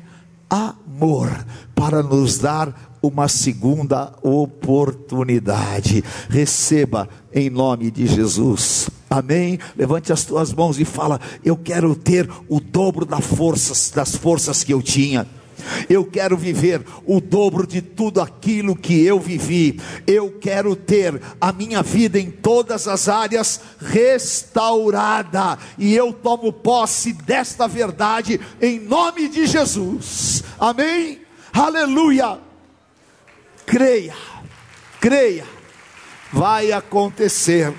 [0.50, 1.30] amor
[1.76, 6.04] para nos dar uma segunda oportunidade.
[6.30, 8.89] Receba em nome de Jesus.
[9.10, 9.60] Amém.
[9.76, 14.63] Levante as tuas mãos e fala: Eu quero ter o dobro das forças, das forças
[14.63, 15.28] que eu tinha.
[15.89, 19.80] Eu quero viver o dobro de tudo aquilo que eu vivi.
[20.06, 25.58] Eu quero ter a minha vida em todas as áreas restaurada.
[25.77, 30.43] E eu tomo posse desta verdade em nome de Jesus.
[30.60, 31.21] Amém?
[31.53, 32.39] Aleluia.
[33.65, 34.15] Creia,
[35.01, 35.45] creia,
[36.32, 37.73] vai acontecer.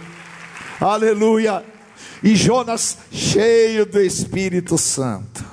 [0.81, 1.65] Aleluia.
[2.23, 5.45] E Jonas, cheio do Espírito Santo,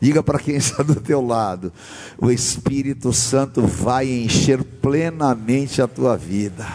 [0.00, 1.72] Diga para quem está do teu lado:
[2.18, 6.66] o Espírito Santo vai encher plenamente a tua vida.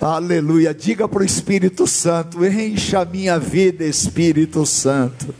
[0.00, 0.74] Aleluia.
[0.74, 5.34] Diga para o Espírito Santo: encha a minha vida, Espírito Santo.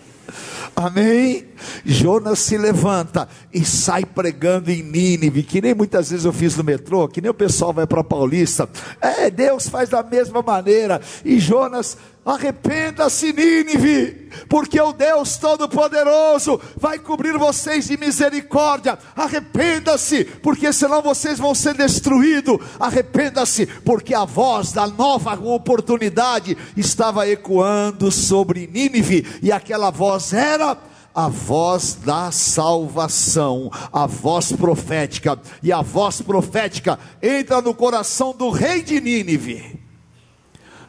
[0.76, 1.46] Amém?
[1.84, 6.64] Jonas se levanta e sai pregando em Nínive, que nem muitas vezes eu fiz no
[6.64, 8.68] metrô, que nem o pessoal vai para Paulista.
[9.00, 11.00] É, Deus faz da mesma maneira.
[11.24, 18.98] E Jonas Arrependa-se, Nínive, porque o Deus Todo-Poderoso vai cobrir vocês de misericórdia.
[19.14, 22.58] Arrependa-se, porque senão vocês vão ser destruídos.
[22.80, 30.78] Arrependa-se, porque a voz da nova oportunidade estava ecoando sobre Nínive, e aquela voz era
[31.14, 38.48] a voz da salvação, a voz profética, e a voz profética entra no coração do
[38.48, 39.83] rei de Nínive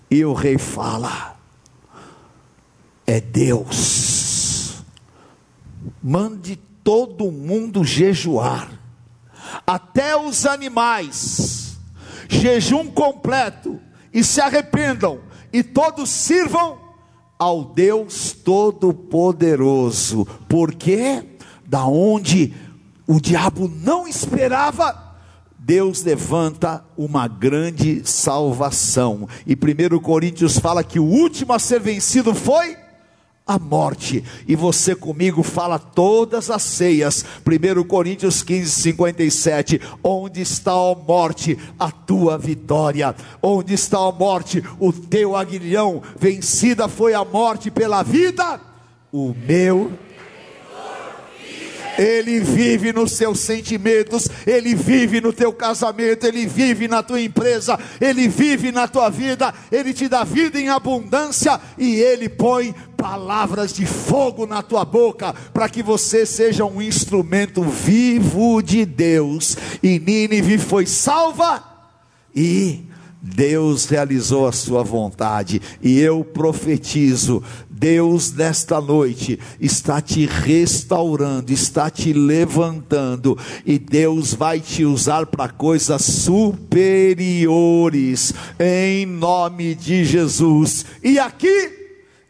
[0.09, 1.35] e o rei fala:
[3.05, 4.83] É Deus.
[6.01, 8.69] Mande todo mundo jejuar,
[9.65, 11.77] até os animais,
[12.29, 13.79] jejum completo,
[14.13, 15.19] e se arrependam,
[15.51, 16.79] e todos sirvam
[17.37, 22.53] ao Deus Todo-Poderoso, porque da onde
[23.07, 25.04] o diabo não esperava,
[25.65, 29.27] Deus levanta uma grande salvação.
[29.47, 32.77] E 1 Coríntios fala que o último a ser vencido foi
[33.47, 34.23] a morte.
[34.47, 37.25] E você comigo fala todas as ceias.
[37.43, 39.81] 1 Coríntios 15, 57.
[40.03, 43.15] Onde está a morte, a tua vitória?
[43.41, 45.99] Onde está a morte, o teu aguilhão?
[46.15, 48.61] Vencida foi a morte pela vida,
[49.11, 49.91] o meu
[51.97, 57.79] ele vive nos seus sentimentos, Ele vive no teu casamento, Ele vive na tua empresa,
[57.99, 63.73] Ele vive na tua vida, Ele te dá vida em abundância e Ele põe palavras
[63.73, 69.57] de fogo na tua boca, para que você seja um instrumento vivo de Deus.
[69.81, 71.63] E Nínive foi salva
[72.35, 72.85] e
[73.21, 77.41] Deus realizou a sua vontade, e eu profetizo:
[77.77, 85.49] Deus, nesta noite, está te restaurando, está te levantando, e Deus vai te usar para
[85.51, 87.43] coisas superiores,
[88.57, 90.85] em nome de Jesus.
[91.03, 91.69] E aqui,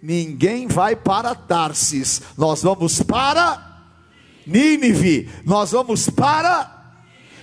[0.02, 3.76] ninguém vai para Tarsis, nós vamos para
[4.48, 6.72] Nínive, nós vamos para.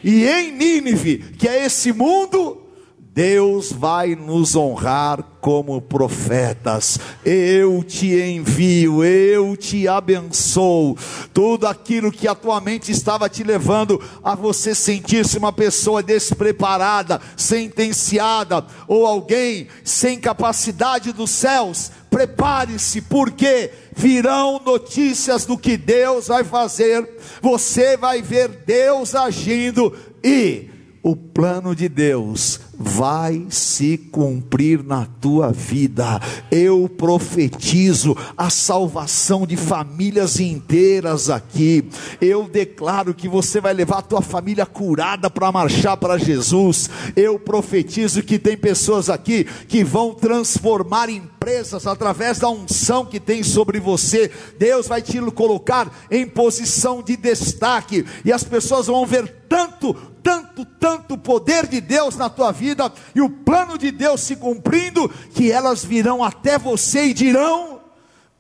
[0.03, 2.63] E em Nínive, que é esse mundo,
[2.99, 7.01] Deus vai nos honrar como profetas.
[7.25, 10.97] Eu te envio, eu te abençoo.
[11.35, 19.05] Tudo aquilo que atualmente estava te levando a você sentir-se uma pessoa despreparada, sentenciada, ou
[19.05, 27.97] alguém sem capacidade dos céus, prepare-se, porque virão notícias do que Deus vai fazer, você
[27.97, 30.71] vai ver Deus agindo e
[31.03, 36.21] o plano de Deus vai se cumprir na tua vida.
[36.51, 41.89] Eu profetizo a salvação de famílias inteiras aqui.
[42.21, 46.91] Eu declaro que você vai levar a tua família curada para marchar para Jesus.
[47.15, 53.43] Eu profetizo que tem pessoas aqui que vão transformar empresas através da unção que tem
[53.43, 54.31] sobre você.
[54.59, 60.65] Deus vai te colocar em posição de destaque e as pessoas vão ver tanto tanto,
[60.65, 65.51] tanto poder de Deus na tua vida e o plano de Deus se cumprindo, que
[65.51, 67.81] elas virão até você e dirão: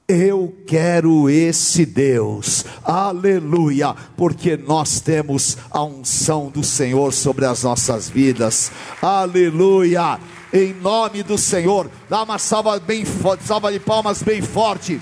[0.08, 8.10] eu quero esse Deus, aleluia, porque nós temos a unção do Senhor sobre as nossas
[8.10, 8.70] vidas,
[9.00, 10.18] aleluia,
[10.52, 13.04] em nome do Senhor, dá uma salva bem
[13.40, 15.00] salva de palmas bem forte,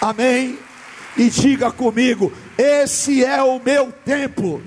[0.00, 0.58] amém,
[1.16, 4.60] e diga comigo: esse é o meu tempo,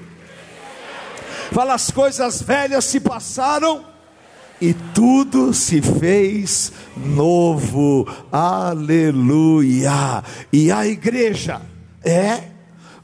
[1.52, 3.84] Fala, as coisas velhas se passaram
[4.62, 8.08] e tudo se fez novo.
[8.32, 10.24] Aleluia.
[10.52, 11.62] E a igreja
[12.04, 12.44] é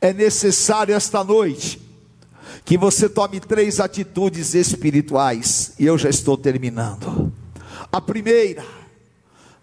[0.00, 1.78] é necessário esta noite
[2.64, 7.30] que você tome três atitudes espirituais, e eu já estou terminando.
[7.92, 8.64] A primeira,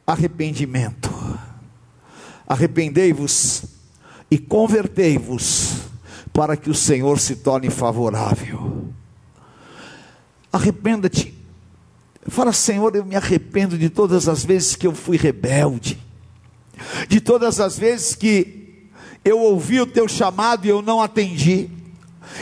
[0.05, 1.06] arrependimento
[2.47, 3.63] Arrependei-vos
[4.31, 5.81] e convertei-vos,
[6.33, 8.89] para que o Senhor se torne favorável.
[10.51, 11.33] Arrependa-te.
[12.27, 15.97] Fala, Senhor, eu me arrependo de todas as vezes que eu fui rebelde,
[17.07, 18.87] de todas as vezes que
[19.23, 21.69] eu ouvi o teu chamado e eu não atendi.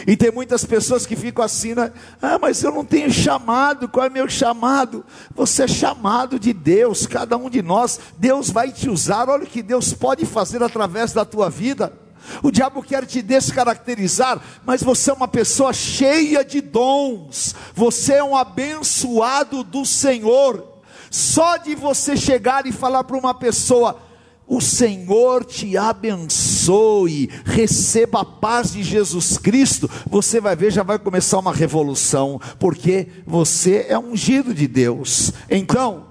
[0.08, 1.92] E tem muitas pessoas que ficam assim, né?
[2.22, 5.06] Ah, mas eu não tenho chamado, qual é meu chamado?
[5.36, 9.48] Você é chamado de Deus, cada um de nós, Deus vai te usar, olha o
[9.48, 11.94] que Deus pode fazer através da tua vida.
[12.42, 18.24] O diabo quer te descaracterizar, mas você é uma pessoa cheia de dons, você é
[18.24, 20.74] um abençoado do Senhor.
[21.12, 24.00] Só de você chegar e falar para uma pessoa,
[24.48, 29.90] o Senhor te abençoe, receba a paz de Jesus Cristo.
[30.08, 35.32] Você vai ver, já vai começar uma revolução, porque você é ungido de Deus.
[35.50, 36.08] Então,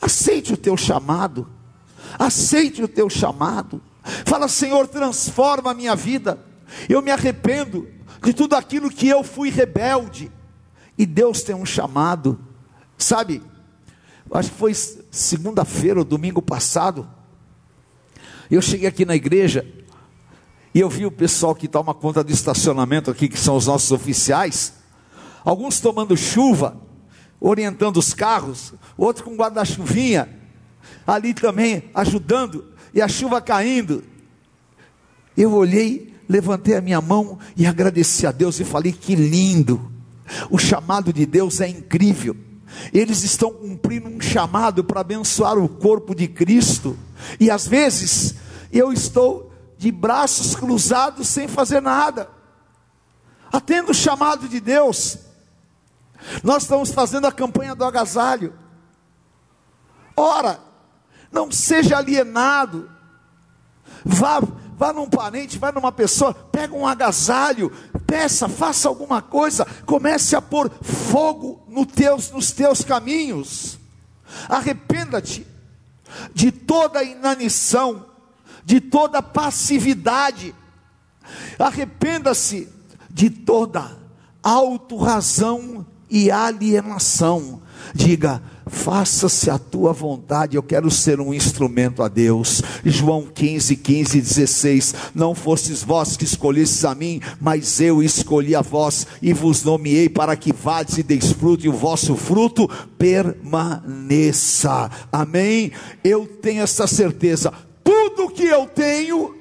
[0.00, 1.48] aceite o teu chamado,
[2.16, 3.82] aceite o teu chamado.
[4.24, 6.38] Fala, Senhor, transforma a minha vida.
[6.88, 7.88] Eu me arrependo
[8.22, 10.30] de tudo aquilo que eu fui rebelde.
[10.96, 12.38] E Deus tem um chamado,
[12.96, 13.42] sabe?
[14.30, 14.72] Acho que foi
[15.10, 17.15] segunda-feira ou domingo passado
[18.54, 19.66] eu cheguei aqui na igreja
[20.74, 23.90] e eu vi o pessoal que toma conta do estacionamento aqui, que são os nossos
[23.92, 24.74] oficiais,
[25.44, 26.76] alguns tomando chuva,
[27.40, 30.28] orientando os carros, outros com guarda-chuvinha,
[31.06, 34.04] ali também ajudando, e a chuva caindo.
[35.36, 39.90] Eu olhei, levantei a minha mão e agradeci a Deus e falei: que lindo,
[40.50, 42.36] o chamado de Deus é incrível.
[42.92, 46.96] Eles estão cumprindo um chamado para abençoar o corpo de Cristo.
[47.38, 48.34] E às vezes
[48.72, 52.28] eu estou de braços cruzados sem fazer nada.
[53.52, 55.18] Atendo o chamado de Deus.
[56.42, 58.54] Nós estamos fazendo a campanha do agasalho.
[60.16, 60.58] Ora,
[61.30, 62.90] não seja alienado.
[64.04, 64.40] Vá,
[64.76, 67.70] vá num parente, vá numa pessoa, pega um agasalho,
[68.06, 73.78] peça, faça alguma coisa, comece a pôr fogo no teus, nos teus caminhos.
[74.48, 75.46] Arrependa-te
[76.34, 78.06] de toda inanição,
[78.64, 80.54] de toda passividade.
[81.58, 82.68] Arrependa-se
[83.10, 83.96] de toda
[84.42, 87.62] autorrazão e alienação.
[87.94, 92.62] Diga, faça-se a tua vontade, eu quero ser um instrumento a Deus.
[92.84, 98.62] João 15, 15, 16: Não fostes vós que escolhestes a mim, mas eu escolhi a
[98.62, 102.68] vós e vos nomeei para que vades e deis fruto, e o vosso fruto
[102.98, 104.90] permaneça.
[105.12, 105.72] Amém?
[106.02, 109.36] Eu tenho essa certeza, tudo que eu tenho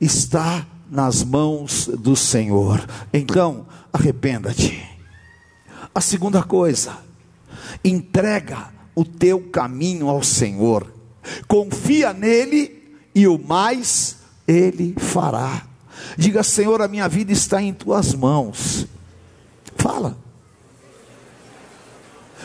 [0.00, 2.86] está nas mãos do Senhor.
[3.12, 4.82] Então, arrependa-te.
[5.94, 6.96] A segunda coisa,
[7.84, 10.92] entrega o teu caminho ao Senhor,
[11.46, 14.16] confia nele e o mais
[14.46, 15.66] ele fará.
[16.16, 18.86] Diga, Senhor, a minha vida está em tuas mãos.
[19.76, 20.16] Fala.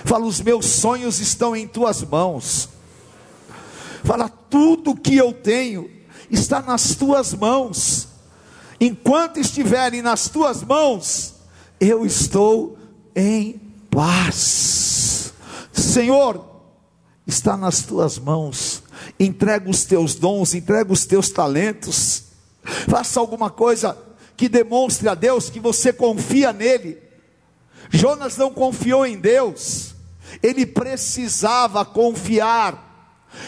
[0.05, 2.69] Fala, os meus sonhos estão em tuas mãos.
[4.03, 5.89] Fala, tudo que eu tenho
[6.29, 8.09] está nas tuas mãos.
[8.79, 11.35] Enquanto estiverem nas tuas mãos,
[11.79, 12.77] eu estou
[13.15, 15.02] em paz.
[15.73, 16.45] Senhor,
[17.25, 18.83] está nas tuas mãos.
[19.19, 22.25] Entrega os teus dons, entrega os teus talentos.
[22.63, 23.97] Faça alguma coisa
[24.37, 26.97] que demonstre a Deus que você confia nele.
[27.89, 29.93] Jonas não confiou em Deus,
[30.41, 32.91] ele precisava confiar.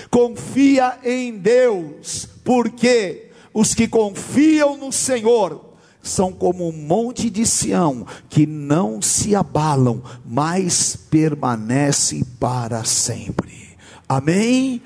[0.09, 5.64] Confia em Deus, porque os que confiam no Senhor
[6.07, 13.75] são como um monte de Sião, que não se abalam, mas permanecem para sempre.
[14.07, 14.81] Amém?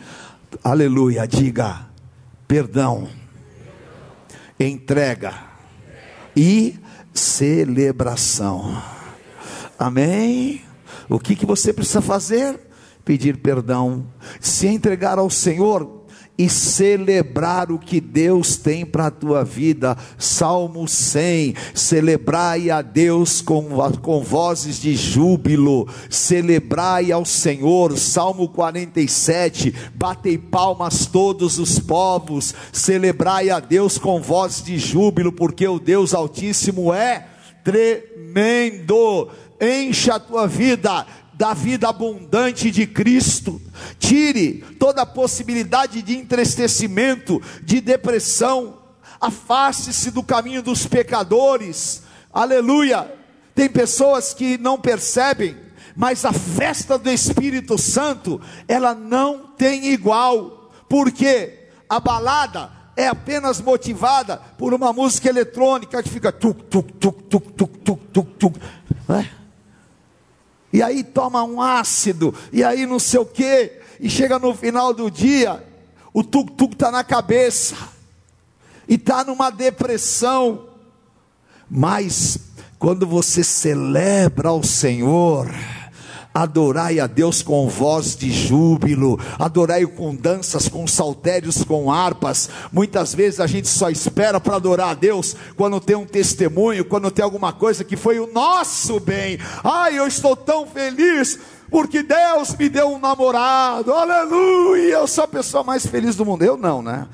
[0.64, 1.28] Aleluia.
[1.28, 1.90] Diga
[2.48, 3.08] perdão,
[4.60, 5.36] entrega
[6.36, 6.80] e
[7.14, 8.82] celebração.
[9.78, 10.62] Amém?
[11.08, 12.60] O que, que você precisa fazer?
[13.06, 14.08] Pedir perdão,
[14.40, 15.99] se entregar ao Senhor
[16.40, 19.98] e celebrar o que Deus tem para a tua vida.
[20.18, 23.68] Salmo 100: celebrai a Deus com,
[24.02, 27.98] com vozes de júbilo, celebrai ao Senhor.
[27.98, 35.68] Salmo 47: batei palmas todos os povos, celebrai a Deus com vozes de júbilo, porque
[35.68, 37.28] o Deus Altíssimo é
[37.66, 39.28] tremendo.
[39.60, 41.06] Encha a tua vida
[41.40, 43.62] da vida abundante de Cristo,
[43.98, 48.80] tire toda a possibilidade de entristecimento, de depressão,
[49.22, 53.10] afaste-se do caminho dos pecadores, aleluia.
[53.56, 55.56] Tem pessoas que não percebem,
[55.96, 63.62] mas a festa do Espírito Santo, ela não tem igual, porque a balada é apenas
[63.62, 68.60] motivada por uma música eletrônica que fica tuk tuk tuk tuk tuk tuk tuk.
[69.08, 69.39] Não é?
[70.72, 74.94] E aí toma um ácido, e aí não sei o que, e chega no final
[74.94, 75.64] do dia,
[76.14, 77.76] o tuk-tuk está na cabeça,
[78.88, 80.68] e está numa depressão,
[81.70, 82.40] mas
[82.78, 85.48] quando você celebra o Senhor,
[86.34, 92.50] adorai a Deus com voz de júbilo, adorai com danças, com saltérios, com harpas.
[92.72, 97.12] Muitas vezes a gente só espera para adorar a Deus quando tem um testemunho, quando
[97.12, 99.40] tem alguma coisa que foi o nosso bem.
[99.64, 105.28] Ai, eu estou tão feliz porque Deus me deu um namorado, aleluia, eu sou a
[105.28, 106.44] pessoa mais feliz do mundo.
[106.44, 107.08] Eu não, né?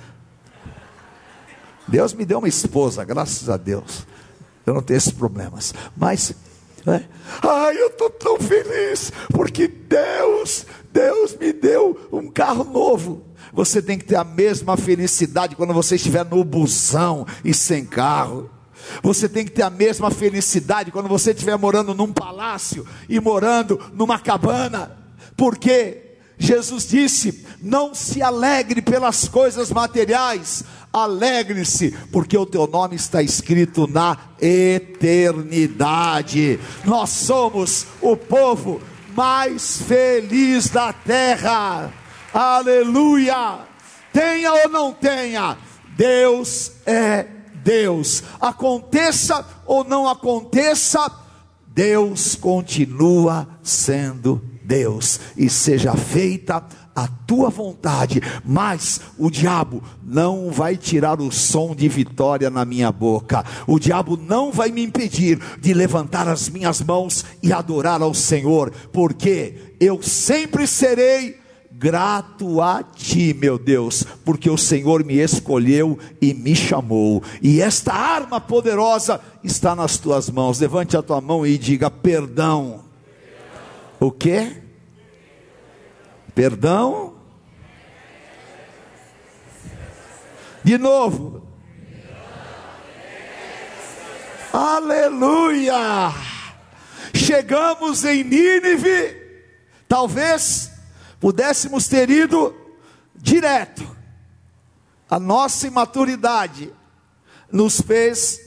[1.87, 4.05] Deus me deu uma esposa, graças a Deus.
[4.65, 5.73] Eu não tenho esses problemas.
[5.95, 6.33] Mas
[6.85, 7.05] né?
[7.41, 13.23] Ai, eu estou tão feliz, porque Deus, Deus me deu um carro novo.
[13.51, 18.49] Você tem que ter a mesma felicidade quando você estiver no busão e sem carro.
[19.01, 23.79] Você tem que ter a mesma felicidade quando você estiver morando num palácio e morando
[23.93, 24.97] numa cabana.
[25.35, 30.63] Porque Jesus disse: Não se alegre pelas coisas materiais,
[30.95, 36.57] alegre-se, porque o teu nome está escrito na eternidade.
[36.85, 38.81] Nós somos o povo
[39.13, 41.91] mais feliz da terra.
[42.33, 43.59] Aleluia!
[44.13, 45.57] Tenha ou não tenha,
[45.97, 47.27] Deus é
[47.61, 48.23] Deus.
[48.39, 51.11] Aconteça ou não aconteça,
[51.67, 55.19] Deus continua sendo Deus.
[55.35, 61.89] E seja feita a tua vontade, mas o diabo não vai tirar o som de
[61.89, 67.25] vitória na minha boca, o diabo não vai me impedir de levantar as minhas mãos
[67.43, 71.37] e adorar ao Senhor, porque eu sempre serei
[71.77, 77.93] grato a ti, meu Deus, porque o Senhor me escolheu e me chamou, e esta
[77.93, 80.59] arma poderosa está nas tuas mãos.
[80.59, 82.85] Levante a tua mão e diga: perdão.
[83.99, 84.64] O que?
[86.35, 87.15] Perdão.
[90.63, 91.43] De novo.
[94.53, 96.13] Aleluia!
[97.25, 99.15] chegamos em Nínive,
[99.87, 100.71] talvez
[101.19, 102.55] pudéssemos ter ido
[103.15, 103.95] direto.
[105.09, 106.71] A nossa imaturidade
[107.51, 108.39] nos fez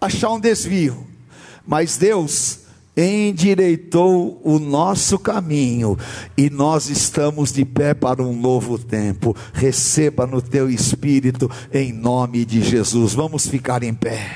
[0.00, 1.06] achar um desvio,
[1.66, 2.60] mas Deus
[2.96, 5.98] endireitou o nosso caminho
[6.36, 9.36] e nós estamos de pé para um novo tempo.
[9.52, 13.14] Receba no teu espírito em nome de Jesus.
[13.14, 14.30] Vamos ficar em pé.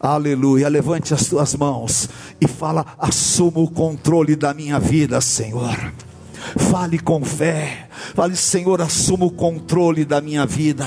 [0.00, 0.68] Aleluia.
[0.68, 2.08] Levante as tuas mãos
[2.40, 5.92] e fala: assuma o controle da minha vida, Senhor.
[6.70, 7.88] Fale com fé.
[8.14, 10.86] Fale, Senhor, assuma o controle da minha vida.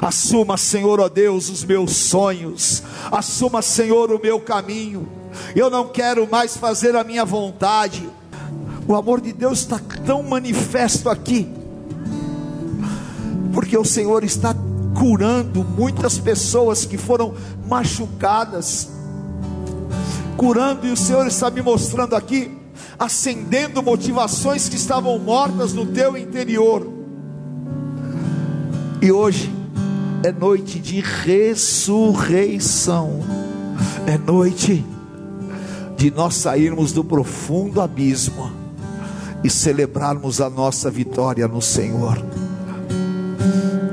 [0.00, 2.82] Assuma, Senhor, ó Deus, os meus sonhos.
[3.12, 5.06] Assuma, Senhor, o meu caminho.
[5.54, 8.08] Eu não quero mais fazer a minha vontade.
[8.86, 11.48] O amor de Deus está tão manifesto aqui.
[13.52, 14.54] Porque o Senhor está
[14.98, 17.34] curando muitas pessoas que foram
[17.68, 18.90] machucadas.
[20.36, 22.56] Curando, e o Senhor está me mostrando aqui
[22.98, 26.86] acendendo motivações que estavam mortas no teu interior.
[29.02, 29.52] E hoje
[30.22, 33.20] é noite de ressurreição,
[34.06, 34.95] é noite de
[36.10, 38.52] nós sairmos do profundo abismo
[39.42, 42.22] e celebrarmos a nossa vitória no Senhor.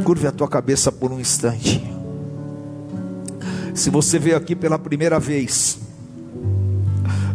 [0.04, 1.82] Curve a tua cabeça por um instante.
[3.74, 5.78] Se você veio aqui pela primeira vez,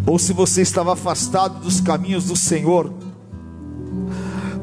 [0.07, 2.93] ou se você estava afastado dos caminhos do Senhor,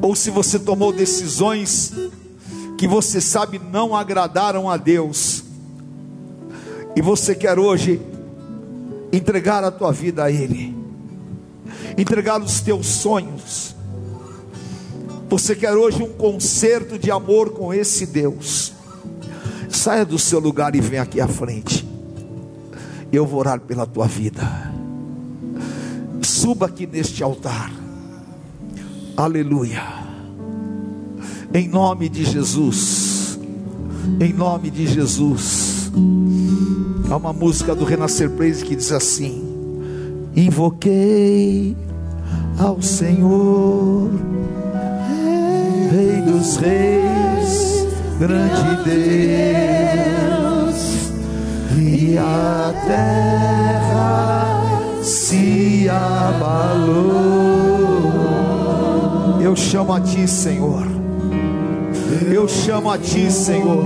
[0.01, 1.93] ou se você tomou decisões
[2.77, 5.43] que você sabe não agradaram a Deus,
[6.95, 7.99] e você quer hoje
[9.15, 10.75] entregar a tua vida a Ele,
[11.97, 13.75] entregar os teus sonhos,
[15.29, 18.73] você quer hoje um concerto de amor com esse Deus,
[19.69, 21.87] saia do seu lugar e vem aqui à frente,
[23.11, 24.75] eu vou orar pela tua vida
[26.25, 27.71] suba aqui neste altar.
[29.15, 29.81] Aleluia.
[31.53, 33.39] Em nome de Jesus.
[34.19, 35.74] Em nome de Jesus.
[37.09, 39.41] Há uma música do Renascer Praise que diz assim:
[40.35, 41.77] Invoquei
[42.59, 44.09] ao Senhor,
[45.91, 47.87] Rei dos Reis,
[48.19, 50.75] grande Deus,
[51.77, 54.47] e a terra
[55.03, 57.05] se abalou.
[59.41, 60.94] Eu chamo a Ti, Senhor.
[62.21, 63.83] Eu chamo a Ti, Senhor.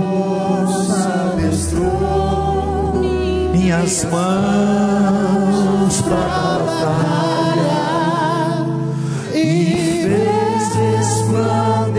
[3.52, 7.80] Minhas mãos para batalha
[9.34, 10.74] e fez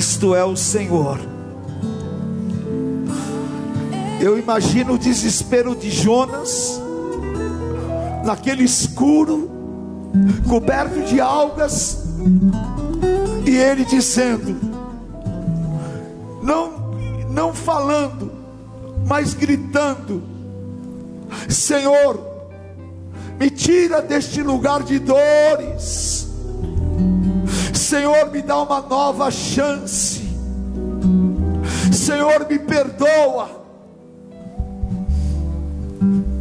[0.00, 1.20] Cristo é o Senhor.
[4.18, 6.80] Eu imagino o desespero de Jonas,
[8.24, 9.50] naquele escuro,
[10.48, 11.98] coberto de algas,
[13.44, 14.56] e ele dizendo,
[16.42, 16.94] não,
[17.28, 18.32] não falando,
[19.06, 20.22] mas gritando:
[21.46, 22.18] Senhor,
[23.38, 26.19] me tira deste lugar de dores
[27.90, 30.20] Senhor, me dá uma nova chance.
[31.92, 33.50] Senhor, me perdoa.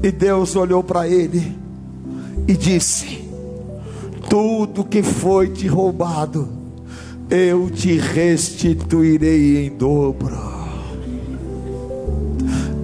[0.04, 1.58] E Deus olhou para ele
[2.48, 3.28] e disse:
[4.30, 6.48] Tudo que foi te roubado,
[7.32, 10.38] eu te restituirei em dobro.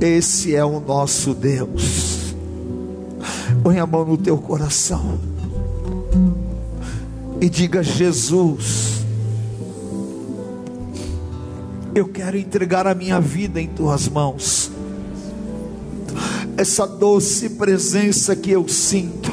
[0.02, 2.34] Esse é o nosso Deus.
[3.62, 5.35] Põe a mão no teu coração
[7.46, 9.06] e diga: Jesus,
[11.94, 14.72] eu quero entregar a minha vida em tuas mãos.
[16.58, 19.32] Essa doce presença que eu sinto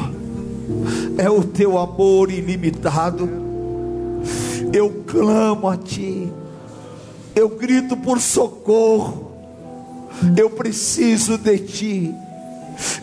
[1.17, 3.31] é o teu amor ilimitado.
[4.75, 6.31] Eu clamo a ti,
[7.35, 9.33] eu grito por socorro,
[10.37, 12.15] eu preciso de ti,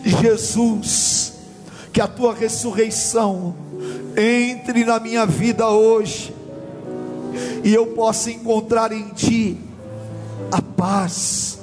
[0.04, 1.32] Jesus,
[1.92, 3.69] que a tua ressurreição
[4.16, 6.40] entre na minha vida hoje
[7.62, 9.58] e eu possa encontrar em Ti
[10.50, 11.58] a paz,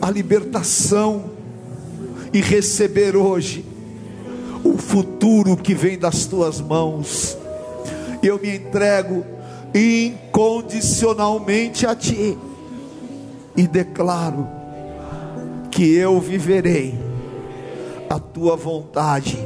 [0.00, 1.26] a libertação
[2.32, 3.64] e receber hoje
[4.64, 7.36] o futuro que vem das Tuas mãos.
[8.22, 9.24] Eu me entrego
[9.74, 12.38] incondicionalmente a Ti
[13.56, 14.46] e declaro
[15.70, 16.94] que eu viverei
[18.10, 19.38] a Tua vontade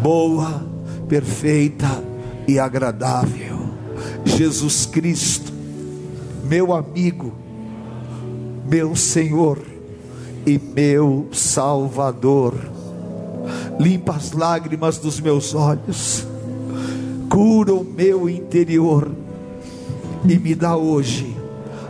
[0.00, 0.62] boa,
[1.08, 2.04] perfeita
[2.46, 3.58] e agradável.
[4.24, 5.52] Jesus Cristo,
[6.44, 7.32] meu amigo,
[8.68, 9.58] meu Senhor
[10.46, 12.54] e meu Salvador.
[13.78, 16.26] Limpa as lágrimas dos meus olhos,
[17.28, 19.10] cura o meu interior
[20.28, 21.36] e me dá hoje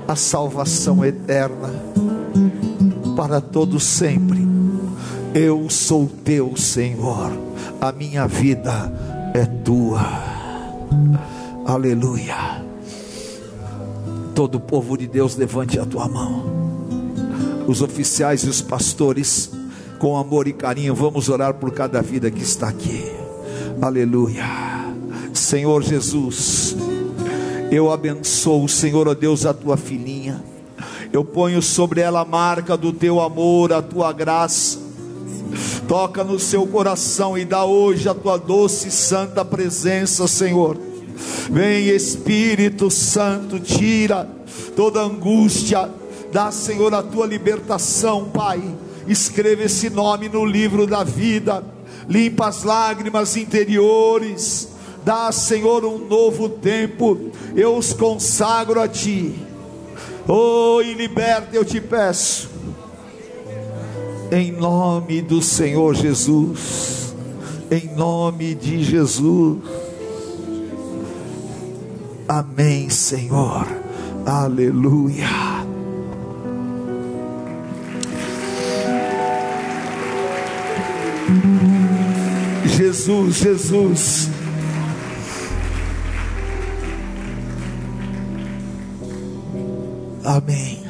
[0.06, 1.70] a salvação eterna
[3.16, 4.46] para todo sempre.
[5.34, 7.30] Eu sou teu Senhor,
[7.80, 8.92] a minha vida
[9.34, 10.00] é tua.
[11.66, 12.62] Aleluia.
[14.34, 16.44] Todo o povo de Deus, levante a tua mão.
[17.66, 19.50] Os oficiais e os pastores,
[19.98, 23.04] com amor e carinho, vamos orar por cada vida que está aqui.
[23.80, 24.44] Aleluia.
[25.34, 26.76] Senhor Jesus,
[27.70, 30.42] eu abençoo, Senhor, ó Deus, a tua filhinha.
[31.12, 34.87] Eu ponho sobre ela a marca do teu amor, a tua graça.
[35.88, 40.76] Toca no seu coração e dá hoje a tua doce e santa presença, Senhor.
[41.50, 44.28] Vem Espírito Santo, tira
[44.76, 45.90] toda angústia,
[46.30, 48.62] dá, Senhor, a tua libertação, Pai.
[49.08, 51.64] Escreva esse nome no livro da vida,
[52.06, 54.68] limpa as lágrimas interiores
[55.08, 57.30] Dá, Senhor, um novo tempo.
[57.56, 59.34] Eu os consagro a Ti.
[60.28, 62.50] Oh, e liberta, eu te peço.
[64.30, 67.14] Em nome do Senhor Jesus.
[67.70, 69.58] Em nome de Jesus.
[72.28, 73.66] Amém, Senhor.
[74.26, 75.26] Aleluia.
[82.66, 84.30] Jesus, Jesus.
[90.24, 90.84] Amém.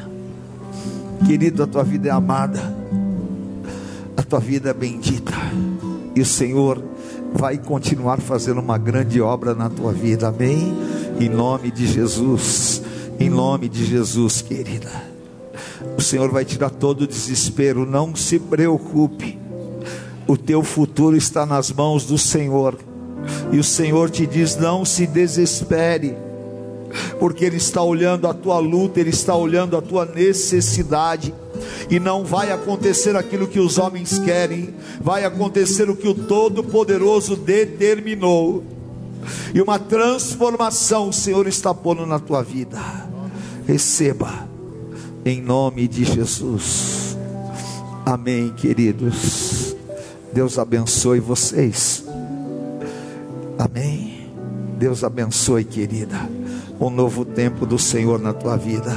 [1.25, 2.78] Querido, a tua vida é amada,
[4.29, 5.33] tua vida é bendita,
[6.15, 6.83] e o Senhor
[7.33, 10.71] vai continuar fazendo uma grande obra na tua vida, amém?
[11.19, 12.83] Em nome de Jesus,
[13.19, 14.91] em nome de Jesus, querida.
[15.97, 19.35] O Senhor vai tirar todo o desespero, não se preocupe,
[20.27, 22.77] o teu futuro está nas mãos do Senhor,
[23.51, 26.15] e o Senhor te diz: não se desespere.
[27.19, 31.33] Porque Ele está olhando a tua luta, Ele está olhando a tua necessidade,
[31.89, 37.35] e não vai acontecer aquilo que os homens querem, vai acontecer o que o Todo-Poderoso
[37.35, 38.63] determinou,
[39.53, 42.79] e uma transformação o Senhor está pondo na tua vida.
[43.67, 44.47] Receba,
[45.25, 47.17] em nome de Jesus.
[48.05, 49.75] Amém, queridos.
[50.31, 52.05] Deus abençoe vocês.
[53.57, 54.31] Amém.
[54.77, 56.29] Deus abençoe, querida
[56.79, 58.95] um novo tempo do Senhor na tua vida.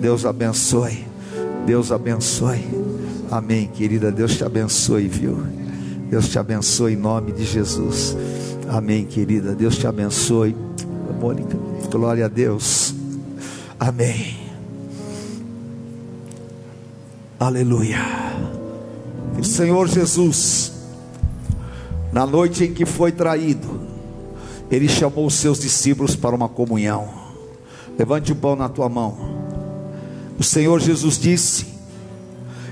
[0.00, 1.13] Deus abençoe.
[1.66, 2.64] Deus abençoe.
[3.30, 4.12] Amém, querida.
[4.12, 5.42] Deus te abençoe, viu?
[6.10, 8.16] Deus te abençoe em nome de Jesus.
[8.68, 9.54] Amém, querida.
[9.54, 10.54] Deus te abençoe.
[11.20, 11.56] Mônica,
[11.90, 12.94] glória a Deus.
[13.80, 14.36] Amém.
[17.40, 17.98] Aleluia.
[19.38, 20.72] O Senhor Jesus,
[22.12, 23.80] na noite em que foi traído,
[24.70, 27.08] ele chamou os seus discípulos para uma comunhão.
[27.98, 29.43] Levante o pão na tua mão.
[30.38, 31.66] O Senhor Jesus disse: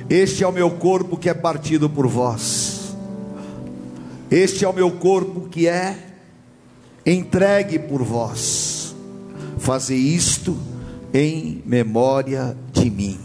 [0.08, 2.94] Este é o meu corpo que é partido por vós.
[4.30, 5.96] Este é o meu corpo que é
[7.04, 8.94] entregue por vós.
[9.58, 10.56] Faze isto
[11.12, 13.18] em memória de mim.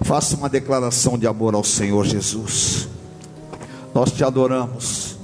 [0.00, 2.88] Faça uma declaração de amor ao Senhor Jesus.
[3.94, 5.16] Nós te adoramos.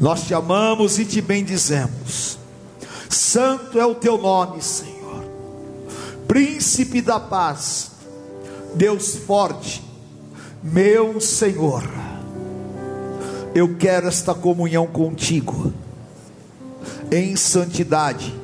[0.00, 2.38] Nós te amamos e te bendizemos.
[3.08, 4.97] Santo é o teu nome, Senhor.
[6.28, 7.90] Príncipe da paz,
[8.74, 9.82] Deus forte,
[10.62, 11.82] meu Senhor.
[13.54, 15.72] Eu quero esta comunhão contigo,
[17.10, 18.34] em santidade.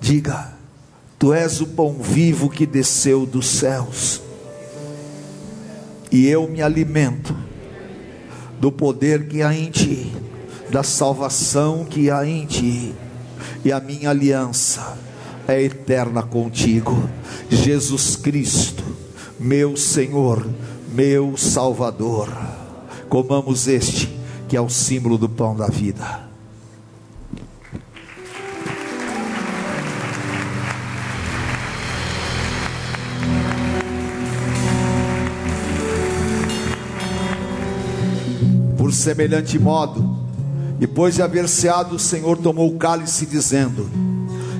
[0.00, 0.52] Diga,
[1.20, 4.22] Tu és o pão vivo que desceu dos céus,
[6.10, 7.36] e eu me alimento
[8.58, 10.10] do poder que há em ti,
[10.70, 12.94] da salvação que há em ti,
[13.64, 14.98] e a minha aliança
[15.46, 17.08] é eterna contigo,
[17.50, 18.84] Jesus Cristo,
[19.38, 20.46] meu Senhor,
[20.92, 22.28] meu Salvador.
[23.08, 24.08] Comamos este,
[24.48, 26.28] que é o símbolo do pão da vida.
[38.76, 40.19] Por semelhante modo,
[40.80, 43.86] depois de haver ceado, o Senhor tomou o cálice, dizendo: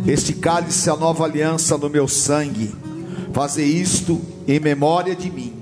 [0.06, 2.74] Este cálice é a nova aliança no meu sangue,
[3.32, 5.54] fazer isto em memória de mim.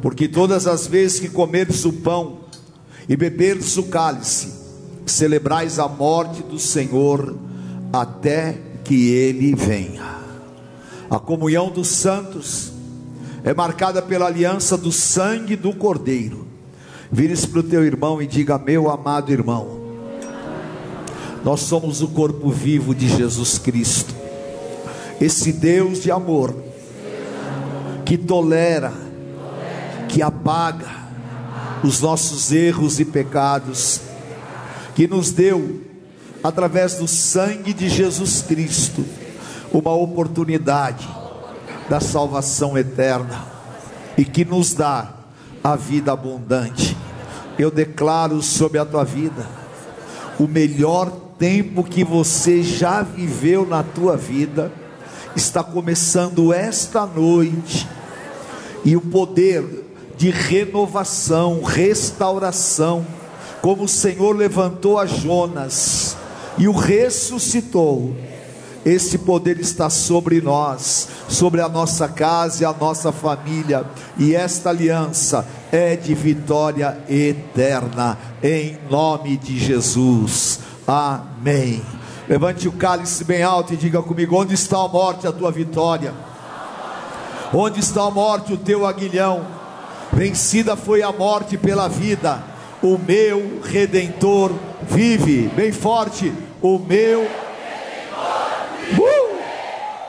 [0.00, 2.38] porque todas as vezes que comerdes o pão
[3.08, 4.52] e beberdes o cálice,
[5.04, 7.36] celebrais a morte do Senhor
[7.92, 10.20] até que ele venha.
[11.10, 12.72] A comunhão dos santos
[13.42, 16.46] é marcada pela aliança do sangue do Cordeiro.
[17.10, 19.79] Vire-se para o teu irmão e diga: Meu amado irmão,
[21.44, 24.14] nós somos o corpo vivo de Jesus Cristo,
[25.20, 26.54] esse Deus de amor,
[28.04, 28.92] que tolera,
[30.08, 30.88] que apaga
[31.82, 34.00] os nossos erros e pecados,
[34.94, 35.80] que nos deu,
[36.42, 39.04] através do sangue de Jesus Cristo,
[39.72, 41.08] uma oportunidade
[41.88, 43.44] da salvação eterna
[44.16, 45.12] e que nos dá
[45.62, 46.96] a vida abundante.
[47.58, 49.46] Eu declaro sobre a tua vida
[50.38, 54.70] o melhor tempo que você já viveu na tua vida
[55.34, 57.88] está começando esta noite
[58.84, 59.64] e o poder
[60.18, 63.06] de renovação, restauração,
[63.62, 66.14] como o Senhor levantou a Jonas
[66.58, 68.14] e o ressuscitou
[68.84, 73.84] esse poder está sobre nós, sobre a nossa casa e a nossa família,
[74.16, 80.60] e esta aliança é de vitória eterna, em nome de Jesus.
[80.92, 81.80] Amém.
[82.28, 86.12] Levante o cálice bem alto e diga comigo: onde está a morte, a tua vitória?
[87.54, 89.46] Onde está a morte, o teu aguilhão?
[90.12, 92.42] Vencida foi a morte pela vida,
[92.82, 94.50] o meu redentor
[94.82, 97.30] vive, bem forte, o meu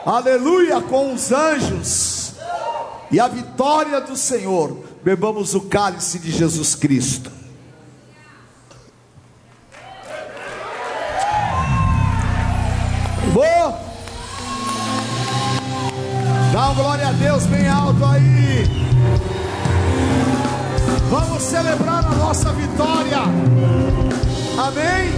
[0.04, 2.32] aleluia, com os anjos
[3.08, 4.76] e a vitória do Senhor.
[5.04, 7.41] Bebamos o cálice de Jesus Cristo.
[16.52, 18.64] Dá uma glória a Deus bem alto aí.
[21.08, 23.20] Vamos celebrar a nossa vitória.
[24.58, 25.12] Amém.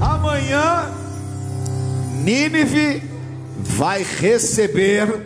[0.00, 0.90] Amanhã,
[2.24, 3.00] Nínive
[3.60, 5.24] vai receber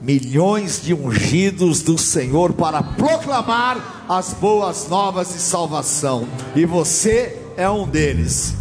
[0.00, 7.68] milhões de ungidos do Senhor para proclamar as boas novas de salvação, e você é
[7.68, 8.54] um deles.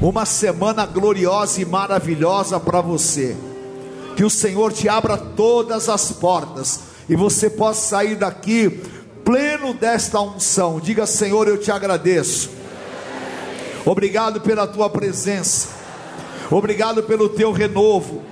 [0.00, 3.36] Uma semana gloriosa e maravilhosa para você.
[4.16, 8.82] Que o Senhor te abra todas as portas e você possa sair daqui
[9.24, 10.78] pleno desta unção.
[10.78, 12.50] Diga, Senhor, eu te agradeço.
[13.84, 15.68] Obrigado pela tua presença.
[16.50, 18.22] Obrigado pelo teu renovo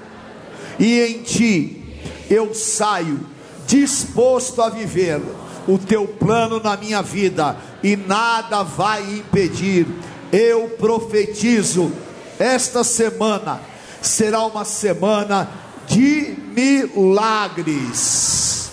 [0.78, 3.20] e em ti eu saio
[3.66, 5.20] disposto a viver
[5.66, 9.86] o teu plano na minha vida e nada vai impedir.
[10.32, 11.92] Eu profetizo,
[12.38, 13.60] esta semana
[14.00, 15.48] será uma semana
[15.92, 18.70] de milagres.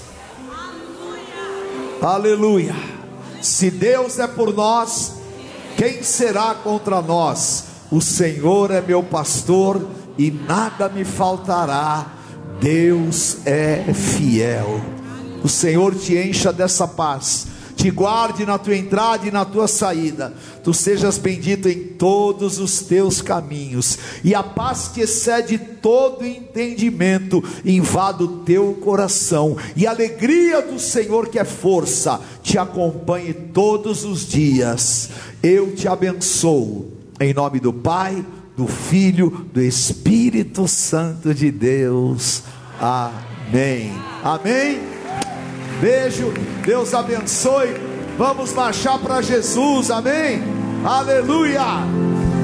[2.01, 2.01] Aleluia.
[2.01, 2.75] Aleluia.
[3.41, 5.15] Se Deus é por nós,
[5.75, 7.65] quem será contra nós?
[7.91, 9.85] O Senhor é meu pastor
[10.17, 12.05] e nada me faltará.
[12.61, 14.79] Deus é fiel.
[15.43, 17.47] O Senhor te encha dessa paz,
[17.79, 20.33] te guarde na tua entrada e na tua saída.
[20.65, 27.41] Tu sejas bendito em todos os teus caminhos, e a paz que excede todo entendimento
[27.63, 34.03] invada o teu coração, e a alegria do Senhor, que é força, te acompanhe todos
[34.03, 35.09] os dias.
[35.41, 38.25] Eu te abençoo, em nome do Pai
[38.57, 42.43] do Filho, do Espírito Santo de Deus.
[42.77, 43.93] Amém.
[44.21, 44.88] Amém.
[45.79, 46.33] Beijo.
[46.65, 47.75] Deus abençoe.
[48.17, 49.89] Vamos marchar para Jesus.
[49.89, 50.43] Amém.
[50.83, 51.63] Aleluia.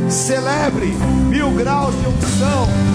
[0.10, 0.94] Celebre
[1.30, 2.95] mil graus de unção.